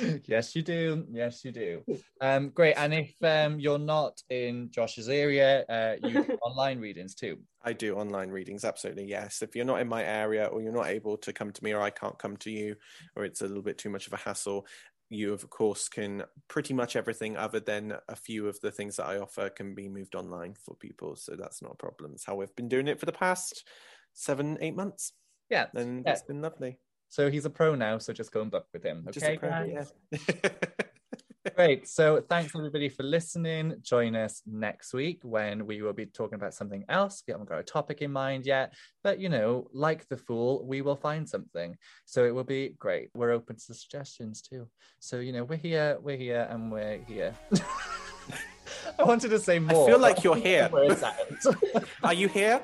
yes, 0.26 0.54
you 0.54 0.62
do. 0.62 1.06
Yes, 1.10 1.44
you 1.44 1.52
do. 1.52 1.84
Um, 2.20 2.50
great. 2.50 2.74
And 2.74 2.94
if 2.94 3.14
um, 3.22 3.58
you're 3.60 3.78
not 3.78 4.20
in 4.30 4.70
Josh's 4.70 5.08
area, 5.08 5.64
uh, 5.68 5.96
you 6.02 6.22
do 6.22 6.34
online 6.42 6.80
readings 6.80 7.14
too. 7.14 7.42
I 7.62 7.72
do 7.72 7.96
online 7.96 8.30
readings, 8.30 8.64
absolutely. 8.64 9.04
Yes. 9.04 9.42
If 9.42 9.54
you're 9.54 9.64
not 9.64 9.80
in 9.80 9.88
my 9.88 10.02
area 10.04 10.46
or 10.46 10.62
you're 10.62 10.72
not 10.72 10.88
able 10.88 11.16
to 11.18 11.32
come 11.32 11.52
to 11.52 11.64
me 11.64 11.72
or 11.72 11.80
I 11.80 11.90
can't 11.90 12.18
come 12.18 12.36
to 12.38 12.50
you 12.50 12.76
or 13.16 13.24
it's 13.24 13.40
a 13.40 13.46
little 13.46 13.62
bit 13.62 13.78
too 13.78 13.90
much 13.90 14.06
of 14.06 14.12
a 14.12 14.16
hassle, 14.18 14.66
you 15.10 15.32
of 15.32 15.48
course 15.50 15.88
can 15.88 16.24
pretty 16.48 16.72
much 16.74 16.96
everything 16.96 17.36
other 17.36 17.60
than 17.60 17.96
a 18.08 18.16
few 18.16 18.48
of 18.48 18.58
the 18.60 18.72
things 18.72 18.96
that 18.96 19.06
I 19.06 19.18
offer 19.18 19.50
can 19.50 19.74
be 19.74 19.88
moved 19.88 20.14
online 20.14 20.54
for 20.54 20.74
people. 20.74 21.16
So 21.16 21.36
that's 21.36 21.62
not 21.62 21.72
a 21.72 21.76
problem. 21.76 22.12
It's 22.14 22.24
how 22.24 22.34
we've 22.36 22.54
been 22.56 22.68
doing 22.68 22.88
it 22.88 22.98
for 22.98 23.06
the 23.06 23.12
past 23.12 23.68
seven, 24.14 24.58
eight 24.60 24.74
months. 24.74 25.12
Yeah. 25.50 25.66
And 25.74 26.06
Yeah. 26.06 26.12
it's 26.12 26.22
been 26.22 26.40
lovely. 26.40 26.78
So 27.12 27.30
he's 27.30 27.44
a 27.44 27.50
pro 27.50 27.74
now, 27.74 27.98
so 27.98 28.14
just 28.14 28.32
go 28.32 28.40
and 28.40 28.50
book 28.50 28.64
with 28.72 28.82
him. 28.82 29.06
Just 29.10 29.26
a 29.26 29.32
Okay. 29.32 29.36
pro- 29.36 29.50
guys? 29.50 29.92
yeah. 30.10 30.48
Great. 31.56 31.86
So 31.86 32.22
thanks 32.26 32.56
everybody 32.56 32.88
for 32.88 33.02
listening. 33.02 33.74
Join 33.82 34.16
us 34.16 34.40
next 34.46 34.94
week 34.94 35.20
when 35.22 35.66
we 35.66 35.82
will 35.82 35.92
be 35.92 36.06
talking 36.06 36.36
about 36.36 36.54
something 36.54 36.86
else. 36.88 37.22
We 37.26 37.32
haven't 37.32 37.50
got 37.50 37.58
a 37.58 37.62
topic 37.64 38.00
in 38.00 38.12
mind 38.12 38.46
yet, 38.46 38.72
but 39.04 39.18
you 39.18 39.28
know, 39.28 39.68
like 39.74 40.08
the 40.08 40.16
fool, 40.16 40.64
we 40.66 40.80
will 40.80 40.96
find 40.96 41.28
something. 41.28 41.76
So 42.06 42.24
it 42.24 42.34
will 42.34 42.44
be 42.44 42.74
great. 42.78 43.10
We're 43.12 43.32
open 43.32 43.56
to 43.56 43.74
suggestions 43.74 44.40
too. 44.40 44.66
So 44.98 45.20
you 45.20 45.34
know, 45.34 45.44
we're 45.44 45.56
here, 45.56 45.98
we're 46.00 46.16
here, 46.16 46.46
and 46.48 46.72
we're 46.72 47.00
here. 47.06 47.34
I 48.98 49.02
wanted 49.04 49.28
to 49.30 49.38
say 49.38 49.58
more. 49.58 49.84
I 49.86 49.90
feel 49.90 49.98
like 49.98 50.24
you're 50.24 50.36
here. 50.36 50.70
think 50.70 50.88
Words. 50.88 51.04
Are 52.02 52.14
you 52.14 52.28
here? 52.28 52.62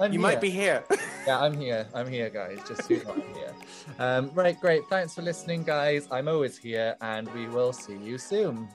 I'm 0.00 0.12
You 0.12 0.18
here. 0.18 0.28
might 0.28 0.40
be 0.40 0.50
here. 0.50 0.84
Yeah, 1.26 1.38
I'm 1.38 1.52
here. 1.52 1.86
I'm 1.94 2.08
here, 2.08 2.30
guys. 2.30 2.58
Just 2.66 2.84
so 2.88 2.94
you 2.94 3.04
know 3.04 3.12
I'm 3.12 3.34
here. 3.34 3.54
Um, 3.98 4.30
right, 4.32 4.58
great. 4.58 4.82
Thanks 4.88 5.14
for 5.14 5.20
listening, 5.20 5.64
guys. 5.64 6.08
I'm 6.10 6.28
always 6.28 6.56
here, 6.56 6.96
and 7.02 7.28
we 7.34 7.46
will 7.46 7.74
see 7.74 7.96
you 7.98 8.16
soon. 8.16 8.68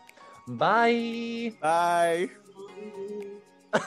Bye. 0.48 1.54
Bye. 1.60 2.30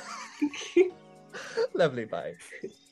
Lovely. 1.75 2.05
Bye. 2.05 2.35